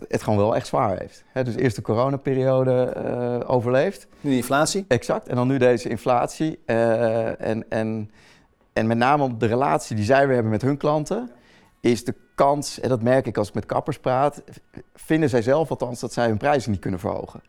het 0.08 0.22
gewoon 0.22 0.38
wel 0.38 0.56
echt 0.56 0.66
zwaar 0.66 0.98
heeft. 0.98 1.24
He, 1.32 1.44
dus 1.44 1.54
eerst 1.54 1.76
de 1.76 1.82
coronaperiode 1.82 2.94
uh, 2.96 3.50
overleefd. 3.50 4.06
Nu 4.20 4.30
de 4.30 4.36
inflatie. 4.36 4.84
Exact. 4.88 5.28
En 5.28 5.36
dan 5.36 5.48
nu 5.48 5.58
deze 5.58 5.88
inflatie. 5.88 6.58
Uh, 6.66 7.40
en, 7.40 7.70
en, 7.70 8.10
en 8.72 8.86
met 8.86 8.96
name 8.96 9.22
op 9.22 9.40
de 9.40 9.46
relatie 9.46 9.96
die 9.96 10.04
zij 10.04 10.24
weer 10.24 10.34
hebben 10.34 10.52
met 10.52 10.62
hun 10.62 10.76
klanten, 10.76 11.30
is 11.80 12.04
de 12.04 12.14
kans, 12.34 12.80
en 12.80 12.88
dat 12.88 13.02
merk 13.02 13.26
ik 13.26 13.36
als 13.36 13.48
ik 13.48 13.54
met 13.54 13.66
kappers 13.66 13.98
praat, 13.98 14.42
vinden 14.94 15.28
zij 15.28 15.42
zelf 15.42 15.70
althans 15.70 16.00
dat 16.00 16.12
zij 16.12 16.26
hun 16.26 16.36
prijzen 16.36 16.70
niet 16.70 16.80
kunnen 16.80 17.00
verhogen. 17.00 17.42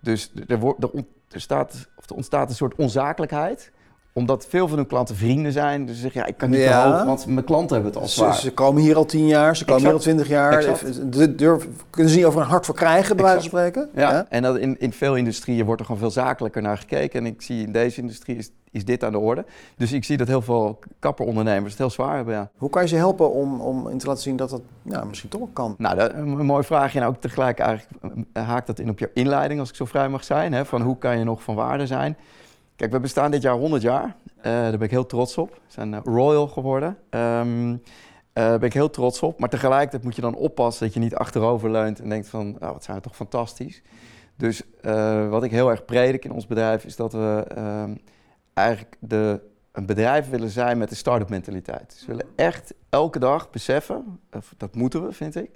Dus 0.00 0.32
er, 0.46 0.58
wordt, 0.58 0.84
er, 1.28 1.40
staat, 1.40 1.88
of 1.96 2.10
er 2.10 2.16
ontstaat 2.16 2.48
een 2.48 2.54
soort 2.54 2.74
onzakelijkheid 2.74 3.72
omdat 4.12 4.46
veel 4.48 4.68
van 4.68 4.76
hun 4.76 4.86
klanten 4.86 5.16
vrienden 5.16 5.52
zijn. 5.52 5.86
Dus 5.86 5.94
ze 5.94 6.00
zeggen, 6.00 6.20
ja, 6.20 6.26
ik 6.26 6.36
kan 6.36 6.50
niet 6.50 6.60
ja. 6.60 6.82
te 6.82 6.88
hoog, 6.88 7.04
want 7.04 7.26
mijn 7.26 7.44
klanten 7.44 7.74
hebben 7.74 7.92
het 7.92 8.02
al 8.02 8.08
zwaar. 8.08 8.34
Ze, 8.34 8.40
ze 8.40 8.52
komen 8.52 8.82
hier 8.82 8.96
al 8.96 9.04
tien 9.04 9.26
jaar, 9.26 9.56
ze 9.56 9.64
komen 9.64 9.82
hier 9.82 9.92
al 9.92 9.98
twintig 9.98 10.28
jaar. 10.28 10.80
De 11.10 11.34
durf, 11.34 11.68
kunnen 11.90 12.12
ze 12.12 12.18
niet 12.18 12.26
over 12.26 12.40
een 12.40 12.46
hart 12.46 12.66
voor 12.66 12.74
krijgen, 12.74 13.16
bij 13.16 13.24
wijze 13.24 13.40
van 13.40 13.48
spreken? 13.48 13.88
Ja, 13.94 14.26
en 14.28 14.42
dat 14.42 14.56
in, 14.56 14.80
in 14.80 14.92
veel 14.92 15.16
industrieën 15.16 15.64
wordt 15.64 15.80
er 15.80 15.86
gewoon 15.86 16.00
veel 16.00 16.10
zakelijker 16.10 16.62
naar 16.62 16.78
gekeken. 16.78 17.20
En 17.20 17.26
ik 17.26 17.42
zie 17.42 17.62
in 17.66 17.72
deze 17.72 18.00
industrie 18.00 18.36
is, 18.36 18.50
is 18.70 18.84
dit 18.84 19.04
aan 19.04 19.12
de 19.12 19.18
orde. 19.18 19.44
Dus 19.76 19.92
ik 19.92 20.04
zie 20.04 20.16
dat 20.16 20.28
heel 20.28 20.42
veel 20.42 20.78
kapperondernemers 20.98 21.70
het 21.70 21.78
heel 21.78 21.90
zwaar 21.90 22.16
hebben, 22.16 22.34
ja. 22.34 22.50
Hoe 22.56 22.70
kan 22.70 22.82
je 22.82 22.88
ze 22.88 22.96
helpen 22.96 23.32
om, 23.32 23.60
om 23.60 23.88
in 23.88 23.98
te 23.98 24.06
laten 24.06 24.22
zien 24.22 24.36
dat 24.36 24.50
dat 24.50 24.62
misschien 25.08 25.30
toch 25.30 25.48
kan? 25.52 25.74
Nou, 25.78 25.96
dat, 25.96 26.12
een, 26.12 26.38
een 26.38 26.46
mooi 26.46 26.64
vraagje. 26.64 27.00
En 27.00 27.06
ook 27.06 27.20
tegelijk 27.20 27.58
eigenlijk 27.58 28.02
eh, 28.32 28.48
haakt 28.48 28.66
dat 28.66 28.78
in 28.78 28.88
op 28.88 28.98
jouw 28.98 29.08
inleiding, 29.14 29.60
als 29.60 29.68
ik 29.68 29.74
zo 29.74 29.84
vrij 29.84 30.08
mag 30.08 30.24
zijn. 30.24 30.52
Hè, 30.52 30.64
van 30.64 30.82
hoe 30.82 30.98
kan 30.98 31.18
je 31.18 31.24
nog 31.24 31.42
van 31.42 31.54
waarde 31.54 31.86
zijn? 31.86 32.16
Kijk, 32.80 32.92
we 32.92 33.00
bestaan 33.00 33.30
dit 33.30 33.42
jaar 33.42 33.54
100 33.54 33.82
jaar. 33.82 34.04
Uh, 34.04 34.42
daar 34.42 34.70
ben 34.70 34.80
ik 34.80 34.90
heel 34.90 35.06
trots 35.06 35.38
op. 35.38 35.50
We 35.50 35.60
zijn 35.66 35.92
uh, 35.92 36.00
royal 36.04 36.48
geworden. 36.48 36.88
Um, 37.10 37.82
daar 38.32 38.58
ben 38.58 38.68
ik 38.68 38.72
heel 38.72 38.90
trots 38.90 39.22
op. 39.22 39.38
Maar 39.38 39.48
tegelijkertijd 39.48 40.02
moet 40.02 40.14
je 40.14 40.20
dan 40.20 40.34
oppassen 40.34 40.84
dat 40.84 40.94
je 40.94 41.00
niet 41.00 41.14
achterover 41.14 41.70
leunt 41.70 42.00
en 42.00 42.08
denkt 42.08 42.28
van, 42.28 42.56
oh, 42.60 42.70
wat 42.70 42.84
zijn 42.84 42.96
we 42.96 43.02
toch 43.02 43.16
fantastisch. 43.16 43.82
Dus 44.36 44.62
wat 45.30 45.42
ik 45.42 45.50
heel 45.50 45.70
erg 45.70 45.84
predik 45.84 46.24
in 46.24 46.32
ons 46.32 46.46
bedrijf 46.46 46.84
is 46.84 46.96
dat 46.96 47.12
we 47.12 47.44
ehm, 47.54 47.94
eigenlijk 48.54 48.96
de, 49.00 49.40
een 49.72 49.86
bedrijf 49.86 50.30
willen 50.30 50.50
zijn 50.50 50.78
met 50.78 50.90
een 50.90 50.96
start-up 50.96 51.28
mentaliteit. 51.28 51.90
Dus 51.90 52.06
we 52.06 52.06
willen 52.06 52.32
echt 52.36 52.74
elke 52.88 53.18
dag 53.18 53.50
beseffen, 53.50 54.20
dat 54.56 54.74
moeten 54.74 55.06
we 55.06 55.12
vind 55.12 55.36
ik, 55.36 55.50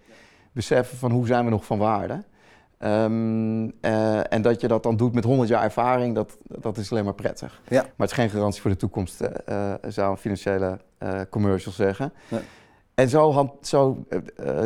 beseffen 0.53 0.99
van 0.99 1.11
hoe 1.11 1.27
zijn 1.27 1.45
we 1.45 1.51
nog 1.51 1.65
van 1.65 1.79
waarde. 1.79 2.25
Um, 2.79 3.65
uh, 3.65 4.33
en 4.33 4.43
dat 4.43 4.61
je 4.61 4.69
dat 4.69 4.83
dan 4.83 4.97
doet 4.97 5.15
met 5.15 5.25
100 5.25 5.49
jaar 5.49 5.63
ervaring, 5.63 6.15
dat, 6.15 6.37
dat 6.43 6.77
is 6.77 6.91
alleen 6.91 7.05
maar 7.05 7.15
prettig. 7.15 7.61
Ja. 7.69 7.83
Maar 7.83 7.93
het 7.97 8.11
is 8.11 8.17
geen 8.17 8.31
garantie 8.31 8.61
voor 8.61 8.71
de 8.71 8.77
toekomst, 8.77 9.21
uh, 9.23 9.73
zou 9.89 10.11
een 10.11 10.17
financiële 10.17 10.79
uh, 11.03 11.21
commercial 11.31 11.73
zeggen. 11.73 12.13
Nee. 12.29 12.41
En 12.95 13.09
zo, 13.09 13.57
zo 13.61 14.05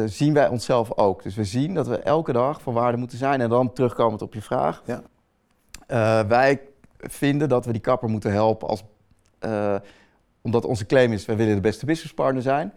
zien 0.07 0.35
wij 0.35 0.49
onszelf 0.49 0.97
ook. 0.97 1.23
Dus 1.23 1.35
we 1.35 1.45
zien 1.45 1.75
dat 1.75 1.87
we 1.87 1.99
elke 1.99 2.33
dag 2.33 2.63
van 2.63 2.75
waarde 2.75 2.99
moeten 2.99 3.19
zijn. 3.19 3.41
En 3.41 3.49
dan 3.49 3.73
terugkomend 3.73 4.23
op 4.23 4.35
je 4.35 4.43
vraag. 4.43 4.83
Ja. 4.85 6.27
wij 6.27 6.61
vinden 6.99 7.49
dat 7.49 7.65
we 7.65 7.73
die 7.73 7.81
kapper 7.81 8.09
moeten 8.09 8.33
helpen 8.33 8.69
als, 8.69 8.85
omdat 10.41 10.65
onze 10.65 10.87
claim 10.87 11.13
is, 11.13 11.27
wij 11.27 11.37
willen 11.37 11.55
de 11.55 11.61
beste 11.61 11.87
businesspartner 11.87 12.43
zijn. 12.43 12.73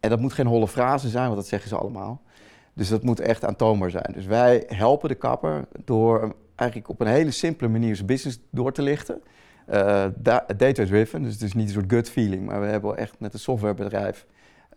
En 0.00 0.10
dat 0.10 0.20
moet 0.20 0.32
geen 0.32 0.46
holle 0.46 0.68
frase 0.68 1.08
zijn, 1.08 1.24
want 1.24 1.36
dat 1.36 1.46
zeggen 1.46 1.68
ze 1.68 1.76
allemaal. 1.76 2.22
Dus 2.74 2.88
dat 2.88 3.02
moet 3.02 3.20
echt 3.20 3.44
aantoonbaar 3.44 3.90
zijn. 3.90 4.12
Dus 4.14 4.26
wij 4.26 4.64
helpen 4.66 5.08
de 5.08 5.14
kapper 5.14 5.64
door 5.84 6.34
eigenlijk 6.54 6.88
op 6.90 7.00
een 7.00 7.06
hele 7.06 7.30
simpele 7.30 7.70
manier 7.70 7.94
zijn 7.94 8.06
business 8.06 8.38
door 8.50 8.72
te 8.72 8.82
lichten. 8.82 9.22
Uh, 9.70 10.04
Data-driven, 10.56 11.22
dus 11.22 11.32
het 11.32 11.42
is 11.42 11.52
niet 11.52 11.66
een 11.66 11.72
soort 11.72 11.92
gut 11.92 12.10
feeling, 12.10 12.46
maar 12.46 12.60
we 12.60 12.66
hebben 12.66 12.96
echt 12.96 13.14
met 13.18 13.32
een 13.32 13.38
softwarebedrijf 13.38 14.26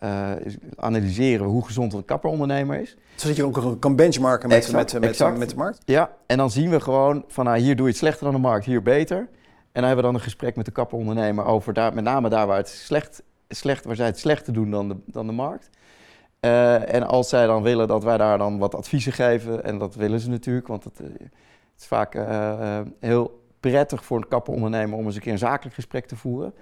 uh, 0.03 0.31
analyseren 0.75 1.45
hoe 1.45 1.65
gezond 1.65 1.93
een 1.93 2.05
kapperondernemer 2.05 2.81
is. 2.81 2.97
Zodat 3.15 3.35
je 3.35 3.45
ook 3.45 3.79
kan 3.79 3.95
benchmarken 3.95 4.49
met, 4.49 4.71
met, 4.71 4.93
met, 4.93 5.19
met, 5.37 5.49
de 5.49 5.55
markt? 5.55 5.81
Ja, 5.85 6.11
en 6.25 6.37
dan 6.37 6.51
zien 6.51 6.69
we 6.69 6.79
gewoon 6.79 7.23
van 7.27 7.45
nou, 7.45 7.57
hier 7.57 7.75
doe 7.75 7.85
je 7.85 7.91
het 7.91 7.99
slechter 7.99 8.23
dan 8.23 8.33
de 8.33 8.39
markt, 8.39 8.65
hier 8.65 8.81
beter. 8.81 9.17
En 9.17 9.27
dan 9.71 9.83
hebben 9.83 9.95
we 9.95 10.11
dan 10.11 10.13
een 10.13 10.25
gesprek 10.25 10.55
met 10.55 10.65
de 10.65 10.71
kapperondernemer 10.71 11.45
over 11.45 11.73
daar, 11.73 11.93
met 11.93 12.03
name 12.03 12.29
daar 12.29 12.47
waar, 12.47 12.57
het 12.57 12.69
slecht, 12.69 13.23
slecht, 13.49 13.85
waar 13.85 13.95
zij 13.95 14.05
het 14.05 14.19
slechter 14.19 14.53
doen 14.53 14.71
dan 14.71 14.87
de, 14.87 14.95
dan 15.05 15.25
de 15.27 15.33
markt. 15.33 15.69
Uh, 16.47 16.93
en 16.93 17.07
als 17.07 17.29
zij 17.29 17.45
dan 17.45 17.63
willen 17.63 17.87
dat 17.87 18.03
wij 18.03 18.17
daar 18.17 18.37
dan 18.37 18.57
wat 18.57 18.75
adviezen 18.75 19.11
geven, 19.11 19.63
en 19.63 19.77
dat 19.77 19.95
willen 19.95 20.19
ze 20.19 20.29
natuurlijk, 20.29 20.67
want 20.67 20.83
het, 20.83 20.99
uh, 21.01 21.07
het 21.07 21.79
is 21.79 21.87
vaak 21.87 22.15
uh, 22.15 22.79
heel 22.99 23.43
prettig 23.59 24.05
voor 24.05 24.17
een 24.17 24.27
kapperondernemer 24.27 24.97
om 24.97 25.05
eens 25.05 25.15
een 25.15 25.21
keer 25.21 25.31
een 25.31 25.37
zakelijk 25.37 25.75
gesprek 25.75 26.05
te 26.05 26.15
voeren. 26.15 26.53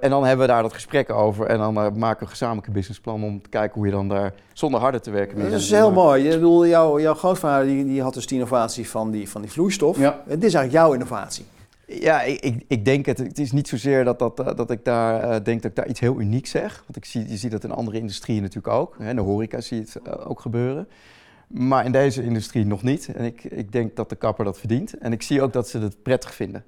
en 0.00 0.10
dan 0.10 0.24
hebben 0.24 0.46
we 0.46 0.52
daar 0.52 0.62
dat 0.62 0.72
gesprek 0.72 1.10
over 1.10 1.46
en 1.46 1.58
dan 1.58 1.72
maken 1.74 1.98
we 1.98 2.24
een 2.24 2.28
gezamenlijke 2.28 2.70
businessplan 2.70 3.24
om 3.24 3.42
te 3.42 3.48
kijken 3.48 3.74
hoe 3.74 3.86
je 3.86 3.92
dan 3.92 4.08
daar 4.08 4.34
zonder 4.52 4.80
harder 4.80 5.00
te 5.00 5.10
werken. 5.10 5.38
Dat 5.38 5.60
is 5.60 5.70
heel 5.70 5.92
mooi. 5.92 6.24
Je 6.24 6.30
bedoel, 6.30 6.66
jouw, 6.66 7.00
jouw 7.00 7.14
grootvader 7.14 7.66
die, 7.66 7.84
die 7.84 8.02
had 8.02 8.14
dus 8.14 8.26
die 8.26 8.38
innovatie 8.38 8.90
van 8.90 9.10
die, 9.10 9.28
van 9.28 9.40
die 9.40 9.50
vloeistof. 9.50 9.98
Ja. 9.98 10.22
Dit 10.24 10.44
is 10.44 10.54
eigenlijk 10.54 10.72
jouw 10.72 10.92
innovatie. 10.92 11.44
Ja, 11.92 12.22
ik, 12.22 12.64
ik, 12.66 12.84
denk 12.84 13.06
het. 13.06 13.18
Het 13.18 13.38
is 13.38 13.52
niet 13.52 13.68
zozeer 13.68 14.04
dat, 14.04 14.18
dat, 14.18 14.40
eh, 14.40 14.56
dat 14.56 14.70
ik 14.70 14.84
daar 14.84 15.22
uh, 15.22 15.44
denk 15.44 15.62
dat 15.62 15.70
ik 15.70 15.76
daar 15.76 15.88
iets 15.88 16.00
heel 16.00 16.20
unieks 16.20 16.50
zeg. 16.50 16.82
Want 16.86 16.96
ik 16.96 17.04
zie, 17.04 17.28
je 17.28 17.36
ziet 17.36 17.50
dat 17.50 17.64
in 17.64 17.70
andere 17.70 17.98
industrieën 17.98 18.42
natuurlijk 18.42 18.74
ook. 18.74 18.96
In 18.98 19.16
de 19.16 19.22
horeca 19.22 19.60
zie 19.60 19.76
je 19.76 19.82
het 19.82 20.06
uh, 20.06 20.30
ook 20.30 20.40
gebeuren. 20.40 20.88
Maar 21.46 21.84
in 21.84 21.92
deze 21.92 22.22
industrie 22.22 22.66
nog 22.66 22.82
niet. 22.82 23.08
En 23.14 23.24
ik, 23.24 23.44
ik 23.44 23.72
denk 23.72 23.96
dat 23.96 24.08
de 24.08 24.16
kapper 24.16 24.44
dat 24.44 24.58
verdient. 24.58 24.98
En 24.98 25.12
ik 25.12 25.22
zie 25.22 25.42
ook 25.42 25.52
dat 25.52 25.68
ze 25.68 25.78
het 25.78 26.02
prettig 26.02 26.34
vinden. 26.34 26.64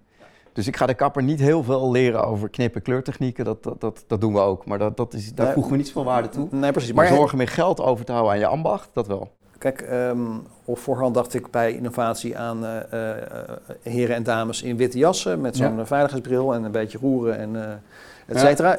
Dus 0.53 0.67
ik 0.67 0.77
ga 0.77 0.87
de 0.87 0.95
kapper 0.95 1.23
niet 1.23 1.41
heel 1.41 1.63
veel 1.63 1.91
leren 1.91 2.25
over 2.27 2.49
knippen 2.49 2.83
kleurtechnieken. 2.83 3.45
Dat, 3.45 3.63
dat, 3.63 3.81
dat, 3.81 4.05
dat 4.07 4.21
doen 4.21 4.33
we 4.33 4.41
ook. 4.41 4.67
Maar 4.67 4.79
dat, 4.79 4.97
dat 4.97 5.15
is, 5.15 5.35
daar 5.35 5.53
voegen 5.53 5.73
we 5.73 5.79
niets 5.79 5.93
van 5.93 6.05
waarde 6.05 6.29
toe. 6.29 6.49
Nee, 6.51 6.73
precies. 6.73 6.93
Maar, 6.93 7.05
maar 7.05 7.15
zorgen 7.15 7.39
meer 7.39 7.49
geld 7.49 7.81
over 7.81 8.05
te 8.05 8.13
houden 8.13 8.33
aan 8.33 8.39
je 8.39 8.47
ambacht, 8.47 8.91
dat 8.93 9.07
wel. 9.07 9.31
Kijk, 9.63 9.91
um, 9.91 10.43
op 10.65 10.79
voorhand 10.79 11.15
dacht 11.15 11.35
ik 11.35 11.51
bij 11.51 11.75
innovatie 11.75 12.39
aan 12.39 12.65
uh, 12.65 12.77
uh, 12.95 13.11
heren 13.83 14.17
en 14.17 14.23
dames 14.23 14.63
in 14.63 14.77
witte 14.77 14.99
jassen 14.99 15.41
met 15.41 15.57
zo'n 15.57 15.77
ja. 15.77 15.87
veiligheidsbril 15.87 16.55
en 16.55 16.65
een 16.65 16.71
beetje 16.71 16.99
roeren 16.99 17.39
en 17.39 17.55
uh, 17.55 17.71
et 18.27 18.39
cetera. 18.39 18.77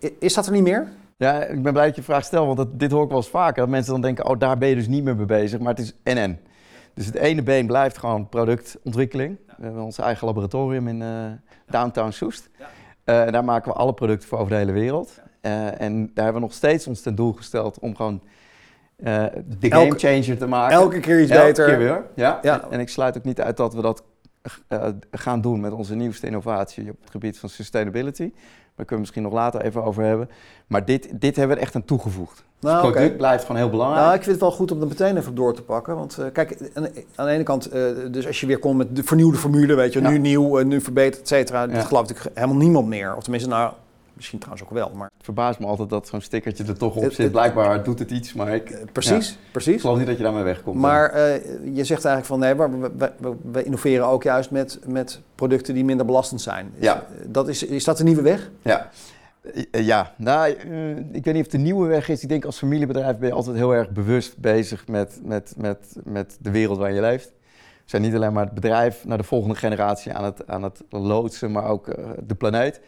Ja. 0.00 0.10
Is 0.18 0.34
dat 0.34 0.46
er 0.46 0.52
niet 0.52 0.62
meer? 0.62 0.88
Ja, 1.16 1.44
ik 1.44 1.62
ben 1.62 1.72
blij 1.72 1.86
dat 1.86 1.94
je 1.94 2.00
de 2.00 2.06
vraag 2.06 2.24
stelt, 2.24 2.46
want 2.46 2.56
dat, 2.56 2.80
dit 2.80 2.90
hoor 2.90 3.02
ik 3.02 3.08
wel 3.08 3.18
eens 3.18 3.28
vaker. 3.28 3.56
Dat 3.56 3.68
mensen 3.68 3.92
dan 3.92 4.00
denken, 4.00 4.26
oh 4.26 4.38
daar 4.38 4.58
ben 4.58 4.68
je 4.68 4.74
dus 4.74 4.88
niet 4.88 5.04
meer 5.04 5.16
mee 5.16 5.26
bezig, 5.26 5.60
maar 5.60 5.74
het 5.74 5.82
is 5.82 6.14
NN. 6.14 6.38
Dus 6.94 7.06
het 7.06 7.14
ene 7.14 7.42
been 7.42 7.66
blijft 7.66 7.98
gewoon 7.98 8.28
productontwikkeling. 8.28 9.38
We 9.46 9.64
hebben 9.64 9.82
ons 9.82 9.98
eigen 9.98 10.26
laboratorium 10.26 10.88
in 10.88 11.04
downtown 11.70 12.10
Soest. 12.10 12.50
Daar 13.04 13.44
maken 13.44 13.72
we 13.72 13.78
alle 13.78 13.94
producten 13.94 14.28
voor 14.28 14.38
over 14.38 14.50
de 14.50 14.58
hele 14.58 14.72
wereld. 14.72 15.20
en 15.40 16.10
daar 16.14 16.24
hebben 16.24 16.42
we 16.42 16.48
nog 16.48 16.52
steeds 16.52 16.86
ons 16.86 17.00
ten 17.00 17.14
doel 17.14 17.32
gesteld 17.32 17.78
om 17.78 17.96
gewoon 17.96 18.22
de 19.02 19.70
game 19.70 19.94
changer 19.96 20.38
te 20.38 20.46
maken. 20.46 20.76
Elke 20.76 21.00
keer 21.00 21.20
iets 21.20 21.30
elke 21.30 21.46
beter. 21.46 21.66
Keer 21.66 21.78
weer. 21.78 22.04
Ja. 22.14 22.38
ja. 22.42 22.64
En 22.70 22.80
ik 22.80 22.88
sluit 22.88 23.16
ook 23.16 23.24
niet 23.24 23.40
uit 23.40 23.56
dat 23.56 23.74
we 23.74 23.82
dat 23.82 24.02
uh, 24.68 24.84
gaan 25.10 25.40
doen 25.40 25.60
met 25.60 25.72
onze 25.72 25.94
nieuwste 25.94 26.26
innovatie 26.26 26.90
op 26.90 26.96
het 27.00 27.10
gebied 27.10 27.38
van 27.38 27.48
sustainability. 27.48 28.32
Daar 28.76 28.86
kunnen 28.86 28.94
we 28.94 29.00
misschien 29.00 29.22
nog 29.22 29.32
later 29.32 29.62
even 29.62 29.84
over 29.84 30.04
hebben. 30.04 30.30
Maar 30.66 30.84
dit, 30.84 31.20
dit 31.20 31.36
hebben 31.36 31.56
we 31.56 31.62
echt 31.62 31.74
aan 31.74 31.84
toegevoegd. 31.84 32.44
Nou, 32.60 32.76
dus 32.76 32.84
het 32.84 32.92
product 32.92 33.16
blijft 33.16 33.44
gewoon 33.44 33.60
heel 33.60 33.70
belangrijk. 33.70 34.02
Nou, 34.02 34.14
ik 34.14 34.22
vind 34.22 34.32
het 34.34 34.40
wel 34.40 34.52
goed 34.52 34.70
om 34.70 34.80
er 34.80 34.86
meteen 34.86 35.16
even 35.16 35.34
door 35.34 35.54
te 35.54 35.62
pakken. 35.62 35.96
Want 35.96 36.16
uh, 36.20 36.26
kijk, 36.32 36.70
aan 37.14 37.26
de 37.26 37.32
ene 37.32 37.42
kant, 37.42 37.70
dus 38.10 38.26
als 38.26 38.40
je 38.40 38.46
weer 38.46 38.58
komt 38.58 38.76
met 38.76 38.96
de 38.96 39.02
vernieuwde 39.02 39.38
formule, 39.38 39.74
weet 39.74 39.92
je, 39.92 40.00
nu 40.00 40.18
nieuw, 40.18 40.58
nu 40.62 40.80
verbeterd, 40.80 41.20
et 41.22 41.28
cetera. 41.28 41.66
Dat 41.66 41.84
gelooft 41.84 42.08
natuurlijk 42.08 42.36
helemaal 42.36 42.62
niemand 42.62 42.86
meer. 42.86 43.16
Of 43.16 43.22
tenminste, 43.22 43.48
nou, 43.48 43.72
Misschien 44.14 44.38
trouwens 44.38 44.68
ook 44.68 44.74
wel, 44.74 44.90
maar... 44.94 45.10
Het 45.16 45.24
verbaast 45.24 45.58
me 45.58 45.66
altijd 45.66 45.88
dat 45.88 46.08
zo'n 46.08 46.20
stickertje 46.20 46.64
er 46.64 46.78
toch 46.78 46.96
op 46.96 47.12
zit. 47.12 47.30
Blijkbaar 47.30 47.84
doet 47.84 47.98
het 47.98 48.10
iets, 48.10 48.32
maar 48.32 48.54
ik... 48.54 48.70
Eh, 48.70 48.80
precies, 48.92 49.38
precies. 49.52 49.74
Ik 49.74 49.80
geloof 49.80 49.98
niet 49.98 50.06
dat 50.06 50.16
je 50.16 50.22
daarmee 50.22 50.42
wegkomt. 50.42 50.76
Maar 50.76 51.14
uh, 51.14 51.34
je 51.76 51.84
zegt 51.84 52.04
eigenlijk 52.04 52.26
van 52.26 52.38
nee, 52.38 52.54
we, 52.54 52.90
we, 53.18 53.34
we, 53.52 53.62
innoveren 53.62 54.06
ook 54.06 54.22
juist 54.22 54.50
met, 54.50 54.78
met 54.86 55.20
producten 55.34 55.74
die 55.74 55.84
minder 55.84 56.06
belastend 56.06 56.40
zijn. 56.40 56.72
Ja. 56.78 57.06
Dat 57.26 57.48
is, 57.48 57.62
is 57.62 57.84
dat 57.84 57.96
de 57.96 58.04
nieuwe 58.04 58.22
weg? 58.22 58.50
Ja. 58.62 58.90
Ja, 59.70 60.14
nou, 60.16 60.48
ik 61.12 61.24
weet 61.24 61.34
niet 61.34 61.44
of 61.44 61.50
de 61.52 61.58
nieuwe 61.58 61.86
weg 61.86 62.08
is. 62.08 62.22
Ik 62.22 62.28
denk 62.28 62.44
als 62.44 62.58
familiebedrijf 62.58 63.18
ben 63.18 63.28
je 63.28 63.34
altijd 63.34 63.56
heel 63.56 63.74
erg 63.74 63.90
bewust 63.90 64.38
bezig 64.38 64.86
met, 64.86 65.20
met, 65.24 65.54
met, 65.56 65.96
met 66.04 66.36
de 66.40 66.50
wereld 66.50 66.78
waar 66.78 66.92
je 66.92 67.00
leeft. 67.00 67.32
We 67.56 67.98
zijn 67.98 68.02
niet 68.02 68.14
alleen 68.14 68.32
maar 68.32 68.44
het 68.44 68.54
bedrijf 68.54 69.04
naar 69.04 69.18
de 69.18 69.24
volgende 69.24 69.54
generatie 69.54 70.12
aan 70.12 70.24
het, 70.24 70.46
aan 70.46 70.62
het 70.62 70.82
loodsen, 70.88 71.52
maar 71.52 71.64
ook 71.64 71.96
de 72.26 72.34
planeet. 72.34 72.80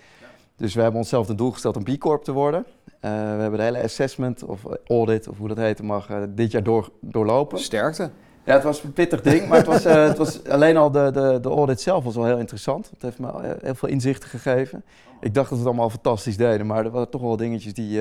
Dus 0.57 0.75
we 0.75 0.81
hebben 0.81 1.01
onszelf 1.01 1.29
het 1.29 1.39
doel 1.39 1.51
gesteld 1.51 1.77
om 1.77 1.85
B 1.85 1.99
Corp 1.99 2.25
te 2.25 2.33
worden. 2.33 2.67
Uh, 2.87 3.11
we 3.11 3.41
hebben 3.41 3.59
de 3.59 3.65
hele 3.65 3.83
assessment 3.83 4.45
of 4.45 4.61
audit, 4.87 5.29
of 5.29 5.39
hoe 5.39 5.49
dat 5.49 5.57
heet, 5.57 5.83
mag 5.83 6.11
uh, 6.11 6.17
dit 6.29 6.51
jaar 6.51 6.63
door, 6.63 6.91
doorlopen. 7.01 7.59
Sterkte. 7.59 8.11
Ja, 8.45 8.55
het 8.55 8.63
was 8.63 8.83
een 8.83 8.93
pittig 8.93 9.21
ding, 9.21 9.49
maar 9.49 9.59
het 9.59 9.67
was, 9.67 9.87
uh, 9.87 10.07
het 10.07 10.19
was 10.19 10.45
alleen 10.49 10.77
al 10.77 10.91
de, 10.91 11.11
de, 11.13 11.39
de 11.41 11.49
audit 11.49 11.81
zelf 11.81 12.05
was 12.05 12.15
wel 12.15 12.25
heel 12.25 12.39
interessant. 12.39 12.91
Het 12.91 13.03
heeft 13.03 13.19
me 13.19 13.57
heel 13.63 13.75
veel 13.75 13.89
inzichten 13.89 14.29
gegeven. 14.29 14.85
Ik 15.21 15.35
dacht 15.35 15.49
dat 15.49 15.59
we 15.59 15.65
het 15.65 15.67
allemaal 15.67 15.91
fantastisch 15.91 16.37
deden, 16.37 16.67
maar 16.67 16.85
er 16.85 16.91
waren 16.91 17.11
toch 17.11 17.21
wel 17.21 17.37
dingetjes 17.37 17.75
die, 17.75 18.01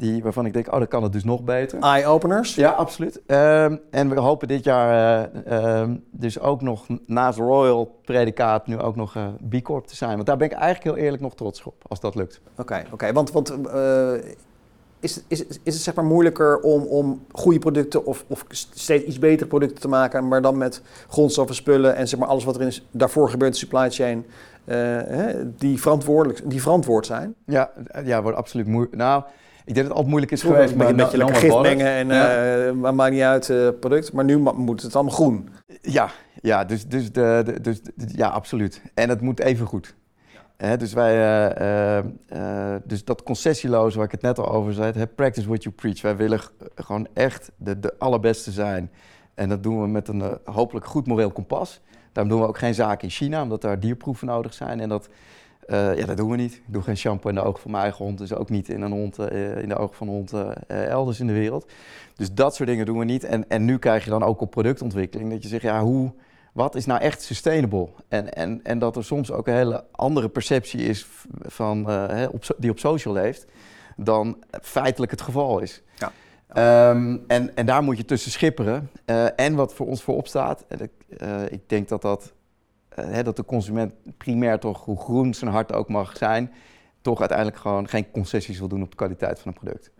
die, 0.00 0.22
waarvan 0.22 0.46
ik 0.46 0.52
denk, 0.52 0.66
oh, 0.66 0.78
dan 0.78 0.88
kan 0.88 1.02
het 1.02 1.12
dus 1.12 1.24
nog 1.24 1.42
beter. 1.42 1.78
Eye-openers? 1.78 2.54
Ja, 2.54 2.70
absoluut. 2.70 3.20
Um, 3.26 3.80
en 3.90 4.08
we 4.08 4.20
hopen 4.20 4.48
dit 4.48 4.64
jaar 4.64 5.28
uh, 5.46 5.80
um, 5.80 6.04
dus 6.10 6.40
ook 6.40 6.62
nog 6.62 6.86
naast 7.06 7.38
Royal 7.38 8.00
predicaat 8.04 8.66
nu 8.66 8.78
ook 8.78 8.96
nog 8.96 9.16
uh, 9.16 9.26
B 9.48 9.62
Corp 9.62 9.86
te 9.86 9.96
zijn. 9.96 10.14
Want 10.14 10.26
daar 10.26 10.36
ben 10.36 10.46
ik 10.46 10.52
eigenlijk 10.52 10.96
heel 10.96 11.04
eerlijk 11.04 11.22
nog 11.22 11.34
trots 11.34 11.62
op, 11.62 11.74
als 11.88 12.00
dat 12.00 12.14
lukt. 12.14 12.40
Oké, 12.50 12.60
okay, 12.60 12.86
oké. 12.92 13.12
Want, 13.12 13.32
want 13.32 13.56
uh, 13.74 14.12
is, 15.00 15.22
is, 15.28 15.46
is 15.46 15.74
het 15.74 15.82
zeg 15.82 15.94
maar 15.94 16.04
moeilijker 16.04 16.60
om, 16.60 16.82
om 16.82 17.24
goede 17.32 17.58
producten 17.58 18.06
of, 18.06 18.24
of 18.28 18.44
steeds 18.48 19.04
iets 19.04 19.18
betere 19.18 19.48
producten 19.48 19.80
te 19.80 19.88
maken, 19.88 20.28
maar 20.28 20.42
dan 20.42 20.58
met 20.58 20.82
grondstoffen, 21.08 21.56
spullen 21.56 21.96
en 21.96 22.08
zeg 22.08 22.18
maar 22.18 22.28
alles 22.28 22.44
wat 22.44 22.54
er 22.54 22.62
is, 22.62 22.86
daarvoor 22.90 23.30
gebeurt, 23.30 23.52
de 23.52 23.58
supply 23.58 23.90
chain, 23.90 24.26
die, 25.58 25.80
verantwoordelijk, 25.80 26.50
die 26.50 26.62
verantwoord 26.62 27.06
zijn? 27.06 27.34
Ja, 27.44 27.70
ja 28.04 28.22
wordt 28.22 28.38
absoluut 28.38 28.66
moeilijk. 28.66 28.96
Nou, 28.96 29.22
ik 29.70 29.76
denk 29.76 29.88
dat 29.88 29.96
het 29.96 30.06
altijd 30.06 30.06
moeilijk 30.06 30.32
is 30.32 30.42
geweest. 30.42 30.72
Een 30.72 30.96
beetje 30.96 31.16
lekker 31.16 31.36
gif 31.36 31.60
mengen 31.60 31.86
en 31.86 32.08
ja. 32.08 32.66
uh, 32.66 32.90
maakt 32.90 33.12
niet 33.12 33.22
uit 33.22 33.48
uh, 33.48 33.68
product. 33.80 34.12
Maar 34.12 34.24
nu 34.24 34.38
moet 34.38 34.82
het 34.82 34.94
allemaal 34.94 35.12
groen. 35.12 35.48
Ja, 35.80 36.10
ja 36.42 36.64
dus, 36.64 36.86
dus, 36.86 37.12
de, 37.12 37.42
de, 37.44 37.60
dus 37.60 37.80
ja, 37.94 38.28
absoluut. 38.28 38.82
En 38.94 39.08
het 39.08 39.20
moet 39.20 39.40
even 39.40 39.66
goed. 39.66 39.94
Ja. 40.58 40.76
dus, 40.76 40.92
wij, 40.92 41.14
uh, 42.32 42.74
dus 42.84 43.04
dat 43.04 43.22
concessieloos 43.22 43.94
waar 43.94 44.04
ik 44.04 44.10
het 44.10 44.22
net 44.22 44.38
al 44.38 44.48
over 44.50 44.72
zei, 44.72 45.06
practice 45.06 45.48
what 45.48 45.62
you 45.62 45.74
preach. 45.74 46.02
Wij 46.02 46.16
willen 46.16 46.40
gewoon 46.74 47.08
echt 47.14 47.50
de, 47.56 47.80
de 47.80 47.94
allerbeste 47.98 48.50
zijn. 48.50 48.90
En 49.34 49.48
dat 49.48 49.62
doen 49.62 49.80
we 49.80 49.88
met 49.88 50.08
een 50.08 50.38
hopelijk 50.44 50.86
goed 50.86 51.06
moreel 51.06 51.30
kompas. 51.30 51.80
Daarom 52.12 52.32
doen 52.32 52.42
we 52.42 52.48
ook 52.48 52.58
geen 52.58 52.74
zaken 52.74 53.02
in 53.02 53.14
China, 53.14 53.42
omdat 53.42 53.60
daar 53.60 53.80
dierproeven 53.80 54.26
nodig 54.26 54.54
zijn. 54.54 54.80
En 54.80 54.88
dat 54.88 55.08
uh, 55.66 55.98
ja, 55.98 56.06
dat 56.06 56.16
doen 56.16 56.30
we 56.30 56.36
niet. 56.36 56.52
Ik 56.54 56.62
doe 56.66 56.82
geen 56.82 56.96
shampoo 56.96 57.28
in 57.28 57.34
de 57.34 57.42
ogen 57.42 57.60
van 57.60 57.70
mijn 57.70 57.82
eigen 57.82 58.04
hond, 58.04 58.18
dus 58.18 58.34
ook 58.34 58.50
niet 58.50 58.68
in, 58.68 58.82
een 58.82 58.92
hond, 58.92 59.18
uh, 59.18 59.56
in 59.56 59.68
de 59.68 59.76
ogen 59.76 59.96
van 59.96 60.08
een 60.08 60.14
hond 60.14 60.32
uh, 60.32 60.86
elders 60.86 61.20
in 61.20 61.26
de 61.26 61.32
wereld. 61.32 61.70
Dus 62.14 62.32
dat 62.32 62.54
soort 62.54 62.68
dingen 62.68 62.86
doen 62.86 62.98
we 62.98 63.04
niet. 63.04 63.24
En, 63.24 63.48
en 63.48 63.64
nu 63.64 63.78
krijg 63.78 64.04
je 64.04 64.10
dan 64.10 64.22
ook 64.22 64.40
op 64.40 64.50
productontwikkeling 64.50 65.30
dat 65.30 65.42
je 65.42 65.48
zegt, 65.48 65.62
ja, 65.62 65.82
hoe, 65.82 66.12
wat 66.52 66.74
is 66.74 66.86
nou 66.86 67.00
echt 67.00 67.22
sustainable? 67.22 67.88
En, 68.08 68.32
en, 68.32 68.60
en 68.62 68.78
dat 68.78 68.96
er 68.96 69.04
soms 69.04 69.30
ook 69.30 69.46
een 69.46 69.54
hele 69.54 69.84
andere 69.90 70.28
perceptie 70.28 70.80
is 70.80 71.06
van, 71.40 71.88
hè, 71.88 72.26
op, 72.26 72.44
die 72.58 72.70
op 72.70 72.78
social 72.78 73.14
leeft, 73.14 73.46
dan 73.96 74.36
feitelijk 74.62 75.10
het 75.10 75.20
geval 75.20 75.58
is. 75.58 75.82
Ja. 75.98 76.90
Um, 76.90 77.24
en, 77.26 77.56
en 77.56 77.66
daar 77.66 77.82
moet 77.82 77.96
je 77.96 78.04
tussen 78.04 78.30
schipperen. 78.30 78.90
en 79.36 79.54
wat 79.54 79.74
voor 79.74 79.86
ons 79.86 80.02
voorop 80.02 80.26
staat, 80.26 80.64
en 80.68 80.80
ik, 80.80 80.90
ik 81.50 81.68
denk 81.68 81.88
dat 81.88 82.02
dat 82.02 82.32
uh, 82.98 83.22
dat 83.22 83.36
de 83.36 83.44
consument 83.44 83.92
primair 84.16 84.58
toch, 84.58 84.84
hoe 84.84 84.98
groen 84.98 85.34
zijn 85.34 85.50
hart 85.50 85.72
ook 85.72 85.88
mag 85.88 86.16
zijn, 86.16 86.52
toch 87.00 87.18
uiteindelijk 87.18 87.58
gewoon 87.58 87.88
geen 87.88 88.10
concessies 88.10 88.58
wil 88.58 88.68
doen 88.68 88.82
op 88.82 88.90
de 88.90 88.96
kwaliteit 88.96 89.40
van 89.40 89.52
een 89.52 89.58
product. 89.58 89.90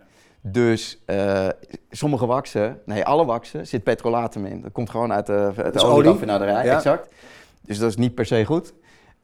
Dus 0.40 1.02
uh, 1.06 1.48
sommige 1.90 2.26
waksen, 2.26 2.80
nee, 2.84 3.04
alle 3.04 3.24
waksen, 3.24 3.66
zit 3.66 3.82
petrolatum 3.82 4.46
in. 4.46 4.60
Dat 4.60 4.72
komt 4.72 4.90
gewoon 4.90 5.12
uit 5.12 5.26
de, 5.26 5.52
uit 5.56 5.72
de 5.72 5.84
olieraffinaderij, 5.84 6.64
ja. 6.64 6.76
exact. 6.76 7.14
Dus 7.60 7.78
dat 7.78 7.88
is 7.88 7.96
niet 7.96 8.14
per 8.14 8.26
se 8.26 8.44
goed. 8.44 8.72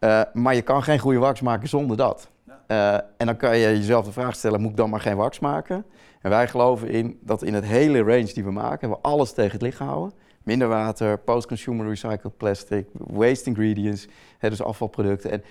Uh, 0.00 0.22
maar 0.32 0.54
je 0.54 0.62
kan 0.62 0.82
geen 0.82 0.98
goede 0.98 1.18
wax 1.18 1.40
maken 1.40 1.68
zonder 1.68 1.96
dat. 1.96 2.28
Uh, 2.68 2.94
en 2.94 3.26
dan 3.26 3.36
kan 3.36 3.58
je 3.58 3.66
jezelf 3.66 4.04
de 4.04 4.12
vraag 4.12 4.34
stellen, 4.34 4.60
moet 4.60 4.70
ik 4.70 4.76
dan 4.76 4.90
maar 4.90 5.00
geen 5.00 5.16
wax 5.16 5.38
maken? 5.38 5.84
En 6.20 6.30
wij 6.30 6.48
geloven 6.48 6.88
in 6.88 7.18
dat 7.22 7.42
in 7.42 7.54
het 7.54 7.64
hele 7.64 7.98
range 8.02 8.32
die 8.32 8.44
we 8.44 8.50
maken, 8.50 8.88
we 8.88 8.96
alles 9.02 9.32
tegen 9.32 9.52
het 9.52 9.62
licht 9.62 9.78
houden 9.78 10.12
minder 10.46 10.68
water, 10.68 11.18
post-consumer 11.18 11.88
recycled 11.88 12.36
plastic, 12.36 12.86
waste 12.92 13.48
ingredients, 13.48 14.06
hè, 14.38 14.50
dus 14.50 14.62
afvalproducten. 14.62 15.30
En 15.30 15.42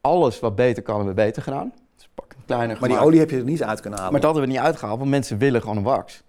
alles 0.00 0.40
wat 0.40 0.56
beter 0.56 0.82
kan, 0.82 0.96
hebben 0.96 1.14
we 1.14 1.20
beter 1.22 1.42
gedaan. 1.42 1.72
Dus 1.96 2.08
pak 2.14 2.32
een 2.32 2.44
kleiner 2.46 2.76
maar 2.80 2.88
die 2.88 2.98
olie 2.98 3.18
heb 3.18 3.30
je 3.30 3.36
er 3.36 3.44
niet 3.44 3.62
uit 3.62 3.80
kunnen 3.80 3.98
halen? 3.98 4.12
Maar 4.12 4.22
dat 4.22 4.34
hebben 4.34 4.50
we 4.50 4.56
niet 4.56 4.66
uitgehaald, 4.66 4.98
want 4.98 5.10
mensen 5.10 5.38
willen 5.38 5.60
gewoon 5.60 5.76
een 5.76 5.82
wax. 5.82 6.22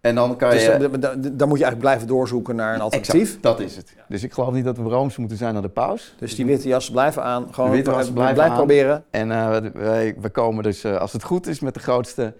En 0.00 0.14
dan 0.14 0.36
kan 0.36 0.50
dus, 0.50 0.64
je... 0.64 0.78
Dan, 0.78 1.00
dan 1.00 1.48
moet 1.48 1.58
je 1.58 1.64
eigenlijk 1.64 1.78
blijven 1.78 2.06
doorzoeken 2.06 2.56
naar 2.56 2.74
een 2.74 2.80
alternatief. 2.80 3.40
dat 3.40 3.60
is 3.60 3.76
het. 3.76 3.94
Dus 4.08 4.22
ik 4.22 4.32
geloof 4.32 4.52
niet 4.52 4.64
dat 4.64 4.76
we 4.76 4.82
rooms 4.82 5.16
moeten 5.16 5.36
zijn 5.36 5.52
naar 5.52 5.62
de 5.62 5.68
paus. 5.68 6.14
Dus 6.18 6.34
die 6.34 6.46
witte 6.46 6.68
jas 6.68 6.90
blijven 6.90 7.22
aan, 7.22 7.54
gewoon 7.54 7.70
witte 7.70 7.90
jas 7.90 8.10
blijven 8.10 8.34
blijf 8.34 8.54
proberen. 8.54 9.04
En 9.10 9.28
uh, 9.28 9.56
wij, 9.74 10.14
we 10.20 10.28
komen 10.28 10.62
dus, 10.62 10.84
uh, 10.84 10.96
als 10.96 11.12
het 11.12 11.24
goed 11.24 11.46
is, 11.46 11.60
met 11.60 11.74
de 11.74 11.80
grootste 11.80 12.34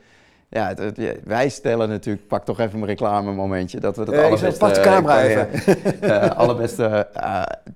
ja, 0.53 0.75
wij 1.25 1.49
stellen 1.49 1.89
natuurlijk, 1.89 2.27
pak 2.27 2.45
toch 2.45 2.61
even 2.61 2.81
een 2.81 2.87
reclame 2.87 3.33
momentje, 3.33 3.81
dat 3.81 3.97
we 3.97 4.05
dat 4.05 4.15
uh, 4.15 4.25
allerbeste, 4.25 4.59
pak 4.59 4.75
de 4.75 4.81
camera 4.81 5.23
even. 5.23 5.49
Uh, 6.03 6.31
allerbeste 6.43 7.09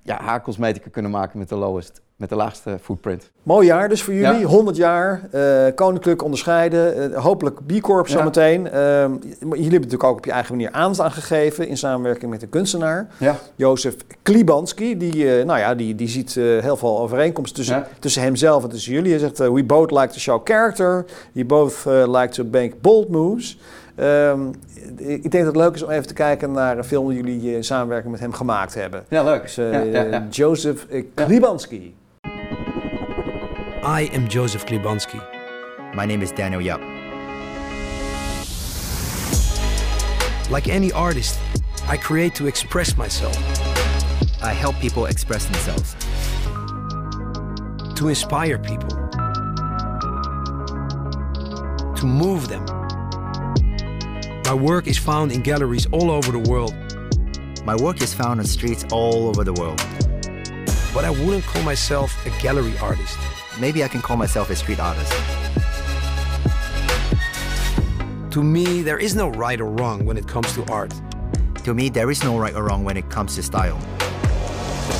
ja, 0.03 0.21
haarcosmetica 0.21 0.89
kunnen 0.89 1.11
maken 1.11 1.39
met 1.39 1.49
de 1.49 1.55
lowest 1.55 2.01
met 2.17 2.29
de 2.29 2.35
laagste 2.35 2.77
footprint. 2.81 3.31
Mooi 3.43 3.67
jaar 3.67 3.89
dus 3.89 4.03
voor 4.03 4.13
jullie, 4.13 4.45
100 4.45 4.77
jaar, 4.77 5.21
uh, 5.33 5.65
koninklijk 5.75 6.23
onderscheiden, 6.23 7.11
uh, 7.11 7.17
hopelijk 7.17 7.65
B 7.65 7.81
Corp 7.81 8.07
zometeen. 8.07 8.63
Ja. 8.63 9.03
Uh, 9.03 9.11
jullie 9.39 9.49
hebben 9.49 9.71
natuurlijk 9.71 10.03
ook 10.03 10.17
op 10.17 10.25
je 10.25 10.31
eigen 10.31 10.55
manier 10.55 10.71
aandacht 10.71 11.13
gegeven 11.13 11.67
in 11.67 11.77
samenwerking 11.77 12.31
met 12.31 12.41
een 12.41 12.49
kunstenaar, 12.49 13.07
ja. 13.17 13.35
Jozef 13.55 13.95
Klibanski. 14.21 14.97
Die, 14.97 15.45
nou 15.45 15.59
ja, 15.59 15.75
die, 15.75 15.95
die 15.95 16.07
ziet 16.07 16.33
heel 16.33 16.77
veel 16.77 16.99
overeenkomsten 16.99 17.55
tussen, 17.55 17.85
tussen 17.99 18.21
hemzelf 18.21 18.63
en 18.63 18.69
tussen 18.69 18.93
jullie. 18.93 19.11
Hij 19.11 19.19
zegt, 19.19 19.37
we 19.37 19.63
both 19.63 19.91
like 19.91 20.07
to 20.07 20.19
show 20.19 20.41
character, 20.43 21.05
we 21.31 21.45
both 21.45 21.85
like 21.85 22.29
to 22.29 22.43
make 22.43 22.71
bold 22.81 23.09
moves. 23.09 23.57
Um, 23.99 24.51
ik 24.97 25.31
denk 25.31 25.45
dat 25.45 25.45
het 25.45 25.55
leuk 25.55 25.75
is 25.75 25.83
om 25.83 25.89
even 25.89 26.07
te 26.07 26.13
kijken 26.13 26.51
naar 26.51 26.77
een 26.77 26.83
film 26.83 27.07
die 27.07 27.17
jullie 27.17 27.55
in 27.55 27.63
samenwerking 27.63 28.11
met 28.11 28.21
hem 28.21 28.33
gemaakt 28.33 28.73
hebben. 28.73 29.03
Ja, 29.09 29.23
leuk. 29.23 29.41
Dus, 29.41 30.35
Jozef 30.35 30.87
Klibanski. 31.13 31.95
I 33.87 34.01
am 34.11 34.27
Joseph 34.27 34.65
Klibanski. 34.65 35.15
My 35.95 36.05
name 36.05 36.21
is 36.21 36.33
Daniel 36.33 36.59
Yap. 36.59 36.81
Like 40.51 40.67
any 40.67 40.91
artist, 40.91 41.39
I 41.87 41.95
create 41.95 42.35
to 42.35 42.47
express 42.47 42.97
myself. 42.97 43.33
I 44.43 44.51
help 44.51 44.75
people 44.81 45.05
express 45.05 45.45
themselves. 45.45 45.95
To 47.95 48.09
inspire 48.09 48.59
people. 48.59 48.89
To 51.95 52.05
move 52.05 52.49
them. 52.49 52.65
My 54.43 54.53
work 54.53 54.87
is 54.87 54.97
found 54.97 55.31
in 55.31 55.43
galleries 55.43 55.87
all 55.93 56.11
over 56.11 56.33
the 56.33 56.39
world. 56.39 56.75
My 57.63 57.77
work 57.77 58.01
is 58.01 58.13
found 58.13 58.41
on 58.41 58.45
streets 58.47 58.83
all 58.91 59.29
over 59.29 59.45
the 59.45 59.53
world. 59.53 59.79
But 60.97 61.05
I 61.05 61.11
wouldn't 61.11 61.45
call 61.45 61.61
myself 61.61 62.25
a 62.25 62.31
gallery 62.41 62.75
artist. 62.79 63.19
Maybe 63.59 63.83
I 63.83 63.87
can 63.87 64.01
call 64.01 64.17
myself 64.17 64.49
a 64.49 64.55
street 64.55 64.79
artist. 64.79 65.13
To 68.31 68.41
me, 68.41 68.81
there 68.81 68.97
is 68.97 69.15
no 69.15 69.29
right 69.29 69.61
or 69.61 69.69
wrong 69.69 70.07
when 70.07 70.17
it 70.17 70.27
comes 70.27 70.51
to 70.53 70.65
art. 70.71 70.91
To 71.65 71.75
me, 71.75 71.89
there 71.89 72.09
is 72.09 72.23
no 72.23 72.39
right 72.39 72.55
or 72.55 72.63
wrong 72.63 72.83
when 72.83 72.97
it 72.97 73.07
comes 73.11 73.35
to 73.35 73.43
style. 73.43 73.79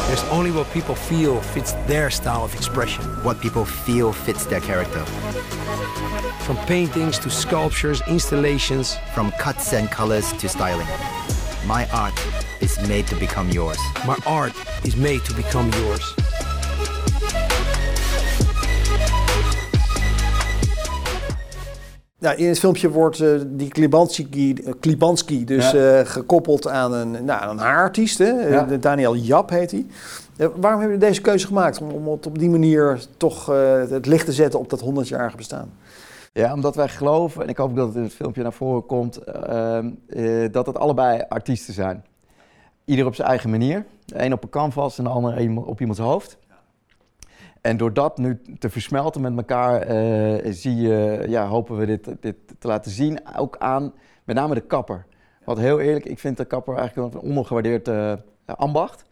There's 0.05 0.23
only 0.25 0.51
what 0.51 0.71
people 0.71 0.93
feel 0.93 1.41
fits 1.41 1.71
their 1.87 2.11
style 2.11 2.43
of 2.43 2.53
expression. 2.53 3.03
What 3.23 3.41
people 3.41 3.65
feel 3.65 4.13
fits 4.13 4.45
their 4.45 4.61
character. 4.61 5.03
From 6.45 6.57
paintings 6.67 7.17
to 7.17 7.31
sculptures, 7.31 8.03
installations. 8.07 8.95
From 9.15 9.31
cuts 9.39 9.73
and 9.73 9.89
colors 9.89 10.31
to 10.33 10.47
styling. 10.47 10.85
My 11.65 11.89
art 11.89 12.13
is 12.59 12.79
made 12.87 13.03
to 13.03 13.17
become 13.17 13.49
yours. 13.49 13.77
My 14.05 14.15
art 14.25 14.53
is 14.83 14.95
made 14.95 15.21
to 15.21 15.35
become 15.35 15.69
yours. 15.69 16.15
Ja, 22.19 22.33
in 22.33 22.47
het 22.47 22.59
filmpje 22.59 22.89
wordt 22.89 23.19
uh, 23.19 23.41
die 23.47 23.69
Klibanski, 23.69 24.53
uh, 24.53 24.73
Klibanski 24.79 25.45
dus 25.45 25.71
ja. 25.71 25.99
uh, 25.99 26.05
gekoppeld 26.05 26.67
aan 26.67 26.93
een, 26.93 27.25
nou, 27.25 27.49
een 27.49 27.57
haarartiest. 27.57 28.17
Hè? 28.17 28.29
Ja. 28.29 28.63
Daniel 28.63 29.15
Jap 29.15 29.49
heet 29.49 29.71
hij. 29.71 29.85
waarom 30.37 30.61
hebben 30.61 30.81
jullie 30.81 30.97
deze 30.97 31.21
keuze 31.21 31.47
gemaakt? 31.47 31.81
Om, 31.81 31.89
om 31.89 32.07
het 32.07 32.25
op 32.25 32.39
die 32.39 32.49
manier 32.49 33.05
toch 33.17 33.45
het 33.89 34.05
licht 34.05 34.25
te 34.25 34.33
zetten 34.33 34.59
op 34.59 34.69
dat 34.69 34.83
100-jarige 34.83 35.37
bestaan? 35.37 35.71
Ja, 36.33 36.53
omdat 36.53 36.75
wij 36.75 36.87
geloven, 36.87 37.43
en 37.43 37.49
ik 37.49 37.57
hoop 37.57 37.75
dat 37.75 37.87
het 37.87 37.95
in 37.95 38.03
het 38.03 38.13
filmpje 38.13 38.43
naar 38.43 38.53
voren 38.53 38.85
komt, 38.85 39.17
ehm, 39.17 39.89
dat 40.51 40.65
het 40.65 40.77
allebei 40.77 41.23
artiesten 41.29 41.73
zijn. 41.73 42.03
Ieder 42.87 43.05
op 43.05 43.15
zijn 43.15 43.27
eigen 43.27 43.49
manier. 43.49 43.85
De 44.05 44.23
een 44.23 44.33
op 44.33 44.43
een 44.43 44.49
canvas 44.49 44.97
en 44.97 45.03
de 45.03 45.09
ander 45.09 45.65
op 45.65 45.79
iemands 45.79 45.99
hoofd. 45.99 46.37
En 47.61 47.77
door 47.77 47.93
dat 47.93 48.17
nu 48.17 48.41
te 48.59 48.69
versmelten 48.69 49.21
met 49.21 49.37
elkaar, 49.37 49.91
uh, 49.91 50.53
zie 50.53 50.75
je, 50.75 51.25
ja, 51.27 51.47
hopen 51.47 51.77
we 51.77 51.85
dit, 51.85 52.15
dit 52.19 52.35
te 52.59 52.67
laten 52.67 52.91
zien. 52.91 53.19
Ook 53.37 53.57
aan 53.57 53.93
met 54.23 54.35
name 54.35 54.53
de 54.53 54.61
kapper. 54.61 55.05
Want 55.43 55.57
heel 55.57 55.79
eerlijk, 55.79 56.05
ik 56.05 56.19
vind 56.19 56.37
de 56.37 56.45
kapper 56.45 56.75
eigenlijk 56.75 57.13
een 57.13 57.21
ondergewaardeerd 57.21 57.87
uh, 57.87 58.13
ambacht. 58.45 59.03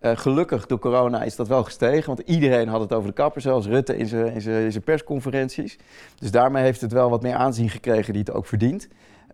Uh, 0.00 0.16
gelukkig 0.16 0.66
door 0.66 0.78
corona 0.78 1.22
is 1.22 1.36
dat 1.36 1.48
wel 1.48 1.64
gestegen, 1.64 2.06
want 2.06 2.28
iedereen 2.28 2.68
had 2.68 2.80
het 2.80 2.92
over 2.92 3.08
de 3.08 3.14
kapper, 3.14 3.40
zelfs 3.40 3.66
Rutte 3.66 3.96
in 3.96 4.40
zijn 4.40 4.82
persconferenties. 4.84 5.78
Dus 6.18 6.30
daarmee 6.30 6.62
heeft 6.62 6.80
het 6.80 6.92
wel 6.92 7.10
wat 7.10 7.22
meer 7.22 7.34
aanzien 7.34 7.70
gekregen 7.70 8.12
die 8.12 8.22
het 8.22 8.32
ook 8.32 8.46
verdient. 8.46 8.88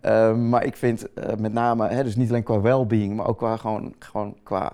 Uh, 0.05 0.35
maar 0.35 0.65
ik 0.65 0.77
vind 0.77 1.07
uh, 1.15 1.35
met 1.39 1.53
name, 1.53 1.89
hè, 1.89 2.05
dus 2.05 2.17
niet 2.17 2.29
alleen 2.29 2.43
qua 2.43 2.61
well-being, 2.61 3.17
maar 3.17 3.27
ook 3.27 3.39
qua, 3.39 3.57
gewoon, 3.57 3.95
gewoon 3.99 4.37
qua 4.43 4.73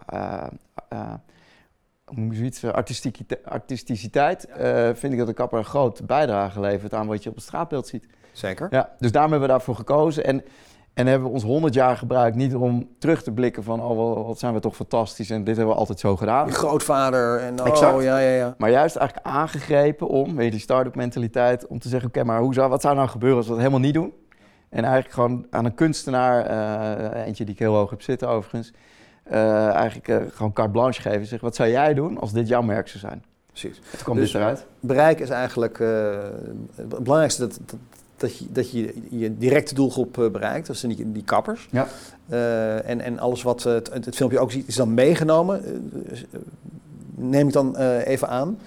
hoe 2.04 2.34
zoiets, 2.34 2.64
artisticiteit, 3.44 4.48
vind 4.92 5.12
ik 5.12 5.18
dat 5.18 5.26
de 5.26 5.32
kapper 5.32 5.58
een 5.58 5.64
groot 5.64 6.06
bijdrage 6.06 6.60
levert 6.60 6.94
aan 6.94 7.06
wat 7.06 7.22
je 7.22 7.28
op 7.28 7.34
het 7.34 7.44
straatbeeld 7.44 7.86
ziet. 7.86 8.06
Zeker. 8.32 8.66
Ja, 8.70 8.90
dus 8.98 9.12
daarom 9.12 9.30
hebben 9.30 9.48
we 9.48 9.54
daarvoor 9.54 9.76
gekozen. 9.76 10.24
En, 10.24 10.42
En 10.94 11.06
hebben 11.06 11.28
we 11.28 11.34
ons 11.34 11.42
100 11.42 11.74
jaar 11.74 11.96
gebruikt 11.96 12.36
niet 12.36 12.54
om 12.54 12.88
terug 12.98 13.22
te 13.22 13.32
blikken 13.32 13.62
van 13.62 13.82
oh 13.82 14.26
wat 14.26 14.38
zijn 14.38 14.54
we 14.54 14.60
toch 14.60 14.76
fantastisch 14.76 15.30
en 15.30 15.44
dit 15.44 15.56
hebben 15.56 15.74
we 15.74 15.80
altijd 15.80 16.00
zo 16.00 16.16
gedaan. 16.16 16.46
Je 16.46 16.52
grootvader 16.52 17.38
en 17.40 17.60
oh 17.60 17.66
exact. 17.66 18.02
ja 18.02 18.18
ja 18.18 18.34
ja. 18.34 18.54
Maar 18.58 18.70
juist 18.70 18.96
eigenlijk 18.96 19.26
aangegrepen 19.26 20.08
om, 20.08 20.36
weet 20.36 20.44
je, 20.44 20.50
die 20.50 20.60
start-up 20.60 20.94
mentaliteit, 20.94 21.66
om 21.66 21.78
te 21.78 21.88
zeggen 21.88 22.08
oké, 22.08 22.24
maar 22.24 22.40
hoe 22.40 22.54
zou, 22.54 22.68
wat 22.68 22.80
zou 22.80 22.94
nou 22.94 23.08
gebeuren 23.08 23.38
als 23.38 23.46
we 23.46 23.52
dat 23.52 23.60
helemaal 23.60 23.80
niet 23.80 23.94
doen? 23.94 24.12
En 24.70 24.84
eigenlijk 24.84 25.14
gewoon 25.14 25.46
aan 25.50 25.64
een 25.64 25.74
kunstenaar, 25.74 26.50
uh, 26.50 27.26
eentje 27.26 27.44
die 27.44 27.54
ik 27.54 27.60
heel 27.60 27.74
hoog 27.74 27.90
heb 27.90 28.02
zitten 28.02 28.28
overigens, 28.28 28.72
uh, 29.30 29.68
eigenlijk 29.68 30.08
uh, 30.08 30.16
gewoon 30.32 30.52
carte 30.52 30.70
blanche 30.70 31.00
geven. 31.00 31.26
Zeg, 31.26 31.40
wat 31.40 31.54
zou 31.54 31.68
jij 31.68 31.94
doen 31.94 32.18
als 32.18 32.32
dit 32.32 32.48
jouw 32.48 32.62
merk 32.62 32.88
zou 32.88 32.98
zijn? 32.98 33.24
Precies. 33.46 33.80
Het 33.90 34.02
komt 34.02 34.18
dus, 34.18 34.34
eruit. 34.34 34.66
Bereik 34.80 35.20
is 35.20 35.28
eigenlijk 35.28 35.78
het 36.76 36.88
belangrijkste 36.88 37.40
dat, 37.40 37.58
dat, 37.66 37.78
dat, 38.16 38.38
je, 38.38 38.46
dat 38.52 38.70
je 38.70 38.94
je 39.10 39.38
directe 39.38 39.74
doelgroep 39.74 40.28
bereikt. 40.32 40.66
Dat 40.66 40.76
zijn 40.76 40.94
die, 40.94 41.12
die 41.12 41.24
kappers. 41.24 41.68
Ja. 41.70 41.86
en, 42.84 43.00
en 43.00 43.18
alles 43.18 43.42
wat 43.42 43.62
het, 43.62 43.92
het, 43.92 44.16
filmpje 44.16 44.38
ook 44.38 44.52
ziet 44.52 44.68
is 44.68 44.76
dan 44.76 44.94
meegenomen. 44.94 45.62
neem 47.14 47.46
ik 47.46 47.52
dan 47.52 47.76
even 47.76 48.28
aan. 48.28 48.58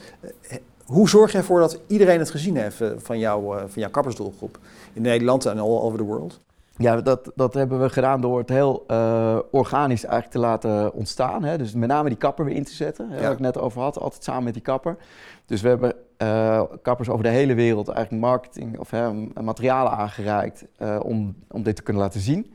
Hoe 0.86 1.10
zorg 1.10 1.32
je 1.32 1.38
ervoor 1.38 1.60
dat 1.60 1.80
iedereen 1.88 2.20
het 2.20 2.32
gezien 2.32 2.58
heeft 2.58 2.82
van, 2.98 3.20
jou, 3.20 3.58
van 3.58 3.82
jouw 3.82 3.90
kappersdoelgroep? 3.90 4.60
in 4.94 5.02
Nederland 5.02 5.46
en 5.46 5.60
all 5.60 5.80
over 5.80 5.98
the 5.98 6.04
world? 6.04 6.40
Ja, 6.78 7.02
dat, 7.02 7.32
dat 7.36 7.54
hebben 7.54 7.82
we 7.82 7.90
gedaan 7.90 8.22
door 8.22 8.40
het 8.40 8.50
heel 8.50 8.84
uh, 8.88 9.40
organisch 9.52 10.04
eigenlijk 10.04 10.34
te 10.34 10.40
laten 10.40 10.94
ontstaan. 10.94 11.44
Hè. 11.44 11.58
Dus 11.58 11.74
met 11.74 11.90
name 11.90 12.10
die 12.10 12.18
kapper 12.18 12.46
weer 12.46 12.56
in 12.56 12.64
te 12.64 12.74
zetten, 12.74 13.10
hè, 13.10 13.22
waar 13.22 13.32
ik 13.32 13.40
net 13.40 13.58
over 13.58 13.82
had, 13.82 14.00
altijd 14.00 14.24
samen 14.24 14.44
met 14.44 14.54
die 14.54 14.62
kapper. 14.62 14.98
Dus 15.46 15.62
we 15.62 15.68
hebben 15.68 15.94
uh, 16.18 16.62
kappers 16.82 17.10
over 17.10 17.24
de 17.24 17.30
hele 17.30 17.54
wereld 17.54 17.88
eigenlijk 17.88 18.26
marketing 18.26 18.80
of 18.80 18.92
hè, 18.92 19.14
materialen 19.42 19.92
aangereikt 19.92 20.66
uh, 20.82 21.00
om, 21.04 21.36
om 21.52 21.64
dit 21.64 21.76
te 21.76 21.84
kunnen 21.84 22.02
laten 22.02 22.22
zien 22.22 22.54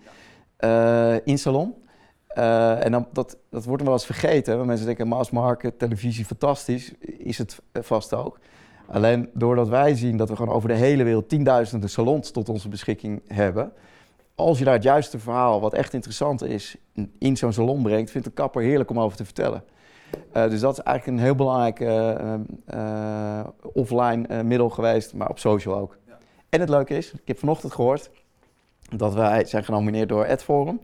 in 1.25 1.38
salon. 1.38 1.75
En 2.83 2.92
dan, 2.92 3.07
dat, 3.12 3.37
dat 3.51 3.64
wordt 3.64 3.83
wel 3.83 3.92
eens 3.92 4.07
vergeten. 4.07 4.66
Mensen 4.66 4.87
denken 4.87 5.09
mass 5.09 5.31
market, 5.31 5.79
televisie, 5.79 6.24
fantastisch. 6.24 6.92
Is 7.18 7.38
het 7.38 7.61
vast 7.72 8.14
ook. 8.14 8.38
Alleen 8.87 9.31
doordat 9.35 9.68
wij 9.68 9.94
zien 9.94 10.16
dat 10.16 10.29
we 10.29 10.37
gewoon 10.37 10.55
over 10.55 10.68
de 10.68 10.74
hele 10.74 11.05
wereld 11.05 11.29
tienduizenden 11.29 11.90
salons 11.90 12.31
tot 12.31 12.48
onze 12.48 12.68
beschikking 12.68 13.22
hebben. 13.27 13.72
Als 14.35 14.59
je 14.59 14.64
daar 14.64 14.74
het 14.74 14.83
juiste 14.83 15.18
verhaal, 15.18 15.61
wat 15.61 15.74
echt 15.74 15.94
interessant 15.94 16.42
is, 16.42 16.77
in 17.18 17.37
zo'n 17.37 17.53
salon 17.53 17.83
brengt, 17.83 18.11
vindt 18.11 18.27
de 18.27 18.33
kapper 18.33 18.62
heerlijk 18.62 18.90
om 18.90 19.01
over 19.01 19.16
te 19.16 19.24
vertellen. 19.24 19.64
Uh, 20.37 20.48
dus 20.48 20.61
dat 20.61 20.79
is 20.79 20.85
eigenlijk 20.85 21.18
een 21.18 21.24
heel 21.24 21.35
belangrijk 21.35 21.81
uh, 21.81 22.35
uh, 22.74 23.46
offline 23.72 24.42
middel 24.42 24.68
geweest, 24.68 25.14
maar 25.14 25.29
op 25.29 25.38
social 25.38 25.77
ook. 25.77 25.96
Ja. 26.07 26.18
En 26.48 26.61
het 26.61 26.68
leuke 26.68 26.96
is, 26.96 27.12
ik 27.12 27.29
heb 27.29 27.38
vanochtend 27.38 27.72
gehoord 27.72 28.11
dat 28.96 29.14
wij 29.14 29.44
zijn 29.44 29.64
genomineerd 29.64 30.09
door 30.09 30.29
Adforum 30.29 30.81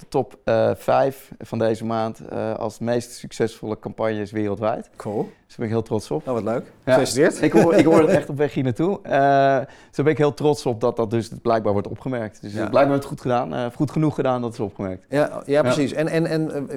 de 0.00 0.08
top 0.08 0.38
uh, 0.44 0.70
eh, 0.70 0.76
5 0.76 1.30
van 1.38 1.58
deze 1.58 1.84
maand 1.84 2.20
uh, 2.32 2.54
als 2.54 2.78
meest 2.78 3.12
succesvolle 3.12 3.78
campagnes 3.78 4.30
wereldwijd. 4.30 4.90
Cool. 4.96 5.22
Dus 5.22 5.56
daar 5.56 5.56
ben 5.56 5.66
ik 5.66 5.72
heel 5.72 5.82
trots 5.82 6.10
op. 6.10 6.24
Nou, 6.24 6.42
wat 6.42 6.54
leuk. 6.54 6.72
Gefeliciteerd. 6.84 7.42
ik, 7.42 7.52
hoor, 7.52 7.74
ik 7.74 7.84
hoor 7.84 8.00
het 8.00 8.08
echt 8.08 8.28
op 8.30 8.36
weg 8.36 8.54
hier 8.54 8.64
naartoe. 8.64 8.90
Uh, 8.90 9.02
dus 9.02 9.96
daar 9.96 10.04
ben 10.04 10.06
ik 10.06 10.18
heel 10.18 10.34
trots 10.34 10.66
op 10.66 10.80
dat 10.80 10.96
dat 10.96 11.10
dus 11.10 11.30
blijkbaar 11.42 11.72
wordt 11.72 11.88
opgemerkt. 11.88 12.42
Dus 12.42 12.52
ja. 12.52 12.68
blijkbaar 12.68 12.96
het 12.96 13.04
goed 13.04 13.20
gedaan. 13.20 13.72
goed 13.72 13.90
genoeg 13.90 14.14
gedaan 14.14 14.40
dat 14.40 14.50
het 14.50 14.60
is 14.60 14.66
opgemerkt. 14.66 15.06
Ja, 15.08 15.42
ja 15.46 15.62
precies. 15.62 15.92
En, 15.92 16.08
en, 16.08 16.26
en 16.26 16.68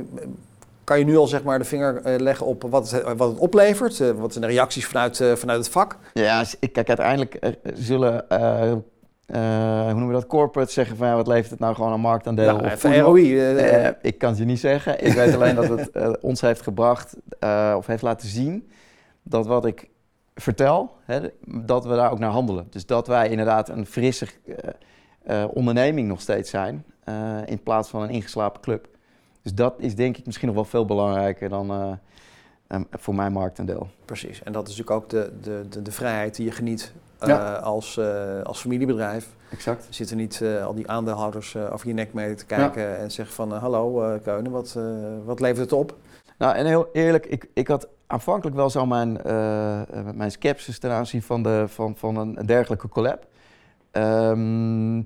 kan 0.83 0.99
je 0.99 1.05
nu 1.05 1.17
al 1.17 1.27
zeg 1.27 1.43
maar 1.43 1.59
de 1.59 1.65
vinger 1.65 2.19
leggen 2.21 2.45
op 2.45 2.63
wat 2.69 2.91
het, 2.91 3.03
wat 3.17 3.29
het 3.29 3.39
oplevert? 3.39 3.97
wat 3.97 4.33
zijn 4.33 4.45
de 4.45 4.51
reacties 4.51 4.86
vanuit, 4.86 5.17
vanuit 5.33 5.59
het 5.59 5.69
vak? 5.69 5.97
Ja, 6.13 6.43
kijk, 6.71 6.88
uiteindelijk 6.88 7.39
zullen 7.73 8.25
hoe 9.25 9.86
noemen 9.88 10.07
we 10.07 10.13
dat, 10.13 10.27
corporate 10.27 10.71
zeggen 10.71 10.97
van 10.97 11.07
ja, 11.07 11.15
wat 11.15 11.27
levert 11.27 11.49
het 11.49 11.59
nou 11.59 11.75
gewoon 11.75 11.91
aan 11.91 11.99
marktaandeel? 11.99 12.63
Ja, 12.63 12.73
of 12.73 12.83
ROI. 12.83 13.38
Ik 14.01 14.17
kan 14.17 14.29
het 14.29 14.38
je 14.38 14.45
niet 14.45 14.59
zeggen. 14.59 15.05
Ik 15.05 15.13
weet 15.13 15.36
alleen 15.36 15.55
dat 15.55 15.69
het 15.69 16.19
ons 16.21 16.41
heeft 16.41 16.62
gebracht 16.62 17.15
of 17.75 17.88
heeft 17.88 18.01
laten 18.01 18.27
zien 18.27 18.69
dat 19.23 19.45
wat 19.45 19.65
ik 19.65 19.89
vertel, 20.36 20.95
hè, 21.05 21.19
dat 21.45 21.86
we 21.86 21.95
daar 21.95 22.12
ook 22.12 22.19
naar 22.19 22.29
handelen. 22.29 22.67
Dus 22.69 22.86
dat 22.86 23.07
wij 23.07 23.29
inderdaad 23.29 23.69
een 23.69 23.86
frisse 23.86 24.27
onderneming 25.53 26.07
nog 26.07 26.21
steeds 26.21 26.49
zijn 26.49 26.86
in 27.45 27.63
plaats 27.63 27.89
van 27.89 28.01
een 28.01 28.09
ingeslapen 28.09 28.62
club. 28.62 28.88
Dus 29.41 29.53
dat 29.53 29.75
is 29.77 29.95
denk 29.95 30.17
ik 30.17 30.25
misschien 30.25 30.47
nog 30.47 30.55
wel 30.55 30.65
veel 30.65 30.86
belangrijker 30.86 31.49
dan 31.49 31.99
voor 32.91 33.15
mijn 33.15 33.31
marktaandeel. 33.31 33.88
Precies, 34.05 34.43
en 34.43 34.51
dat 34.51 34.67
is 34.67 34.77
natuurlijk 34.77 35.03
ook 35.03 35.09
de, 35.09 35.33
de, 35.41 35.65
de, 35.69 35.81
de 35.81 35.91
vrijheid 35.91 36.36
die 36.36 36.45
je 36.45 36.51
geniet 36.51 36.93
uh, 37.27 37.62
als, 37.62 37.97
uh, 37.97 38.41
als 38.41 38.59
familiebedrijf. 38.59 39.27
Exact. 39.51 39.88
Zitten 39.89 40.17
niet 40.17 40.39
uh, 40.43 40.65
al 40.65 40.73
die 40.73 40.89
aandeelhouders 40.89 41.57
over 41.57 41.88
je 41.88 41.93
nek 41.93 42.13
mee 42.13 42.36
te 42.36 42.45
kijken 42.45 42.97
en 42.97 43.12
zeggen 43.12 43.36
van 43.36 43.51
hallo 43.51 44.19
Keunen, 44.23 44.51
wat, 44.51 44.77
wat 45.25 45.39
levert 45.39 45.59
het 45.59 45.71
op? 45.71 45.95
Nou, 46.38 46.55
en 46.55 46.65
heel 46.65 46.89
eerlijk, 46.93 47.25
ik, 47.25 47.49
ik 47.53 47.67
had 47.67 47.88
aanvankelijk 48.07 48.55
wel 48.55 48.69
zo 48.69 48.86
mijn, 48.86 49.19
mijn 50.15 50.31
skepsis 50.31 50.79
ten 50.79 50.91
aanzien 50.91 51.21
van, 51.21 51.43
de, 51.43 51.65
van, 51.67 51.95
van 51.97 52.17
een, 52.17 52.45
dergelijke 52.45 52.88
collab. 52.89 53.27
Um, 53.91 55.05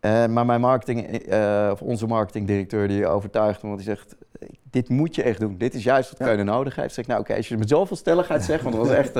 maar 0.00 0.46
mijn 0.46 0.60
marketing, 0.60 1.32
of 1.70 1.82
onze 1.82 2.06
marketingdirecteur, 2.06 2.88
die 2.88 3.06
overtuigd 3.06 3.62
me, 3.62 3.68
want 3.68 3.80
die 3.80 3.88
zegt, 3.88 4.16
dit 4.70 4.88
moet 4.88 5.14
je 5.14 5.22
echt 5.22 5.40
doen. 5.40 5.58
Dit 5.58 5.74
is 5.74 5.84
juist 5.84 6.10
wat 6.10 6.18
ja. 6.18 6.24
Keunen 6.24 6.46
nodig 6.46 6.76
heeft. 6.76 6.94
Zeg 6.94 7.04
ik, 7.04 7.10
nou 7.10 7.20
oké, 7.20 7.34
als 7.34 7.44
je 7.44 7.50
het 7.50 7.62
met 7.62 7.68
zoveel 7.68 7.96
stelligheid 7.96 8.42
zegt, 8.42 8.62
want 8.62 8.76
dat 8.76 8.86
was 8.86 8.96
echt... 9.04 9.16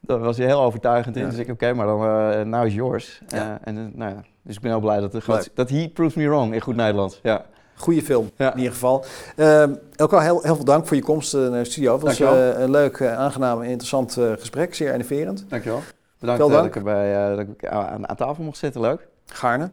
Daar 0.00 0.18
was 0.18 0.36
heel 0.36 0.60
overtuigend 0.60 1.16
in. 1.16 1.28
Dus 1.28 1.38
ik, 1.38 1.50
oké, 1.50 1.72
maar 1.72 1.86
dan, 1.86 2.02
uh, 2.02 2.40
nou 2.40 2.66
is 2.66 2.74
yours. 2.74 3.22
Uh, 3.34 3.40
en, 3.64 3.92
nou 3.94 4.10
ja, 4.14 4.22
dus 4.42 4.56
ik 4.56 4.60
ben 4.60 4.70
heel 4.70 4.80
blij 4.80 5.00
dat, 5.00 5.12
het, 5.12 5.50
dat 5.54 5.68
he 5.68 5.90
proves 5.94 6.14
me 6.14 6.28
wrong 6.28 6.54
in 6.54 6.60
goed 6.60 6.76
Nederlands. 6.76 7.20
Ja. 7.22 7.44
Goeie 7.74 8.02
film, 8.02 8.30
in 8.36 8.52
ieder 8.56 8.72
geval. 8.72 9.04
Uh, 9.36 9.62
Elko, 9.96 10.18
heel, 10.18 10.42
heel 10.42 10.56
veel 10.56 10.64
dank 10.64 10.86
voor 10.86 10.96
je 10.96 11.02
komst 11.02 11.32
naar 11.32 11.50
de 11.50 11.64
studio. 11.64 11.92
Het 11.92 12.02
was 12.02 12.18
een 12.18 12.70
leuk, 12.70 13.02
aangenaam 13.02 13.62
en 13.62 13.68
interessant 13.68 14.12
gesprek. 14.38 14.74
Zeer 14.74 14.92
enerverend. 14.92 15.44
Dankjewel. 15.48 15.80
Bedankt 16.18 16.48
dat, 16.48 16.64
ik 16.64 16.76
erbij, 16.76 17.36
dat 17.36 17.46
ik 17.48 17.66
aan, 17.66 18.08
aan 18.08 18.16
tafel 18.16 18.44
mocht 18.44 18.58
zitten. 18.58 18.80
Leuk. 18.80 19.08
Gaarne. 19.26 19.70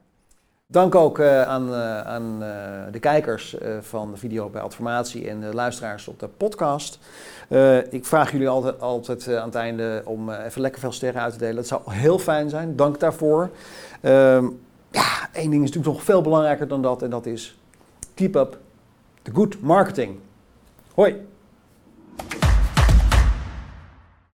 Dank 0.68 0.96
ook 0.96 1.20
uh, 1.20 1.42
aan, 1.42 1.70
uh, 1.70 2.02
aan 2.02 2.44
uh, 2.44 2.48
de 2.92 3.00
kijkers 3.00 3.56
van 3.82 4.12
de 4.12 4.18
video 4.18 4.50
bij 4.50 4.62
Adformatie 4.62 5.30
en 5.30 5.40
de 5.40 5.54
luisteraars 5.54 6.08
op 6.08 6.20
de 6.20 6.28
podcast. 6.28 7.00
ik 7.90 8.06
vraag 8.06 8.32
jullie 8.32 8.48
altijd, 8.48 8.82
altijd 8.82 9.28
aan 9.28 9.46
het 9.46 9.56
einde 9.56 10.02
om 10.06 10.30
even 10.30 10.62
lekker 10.62 10.80
veel 10.80 10.92
sterren 10.92 11.22
uit 11.22 11.34
te 11.34 11.40
delen. 11.40 11.56
Dat 11.56 11.68
zou 11.68 11.82
heel 11.86 12.20
fijn 12.20 12.50
zijn. 12.50 12.76
Dank 12.76 13.00
daarvoor. 13.00 13.50
Ehm, 14.02 14.46
ja, 14.92 15.30
één 15.34 15.50
ding 15.50 15.64
is 15.64 15.70
natuurlijk 15.70 15.96
nog 15.96 16.04
veel 16.04 16.22
belangrijker 16.22 16.68
dan 16.68 16.82
dat 16.82 17.02
en 17.02 17.10
dat 17.10 17.26
is 17.26 17.58
keep 18.14 18.36
up 18.36 18.58
the 19.22 19.32
good 19.34 19.62
marketing. 19.62 20.20
Hoi! 20.94 21.26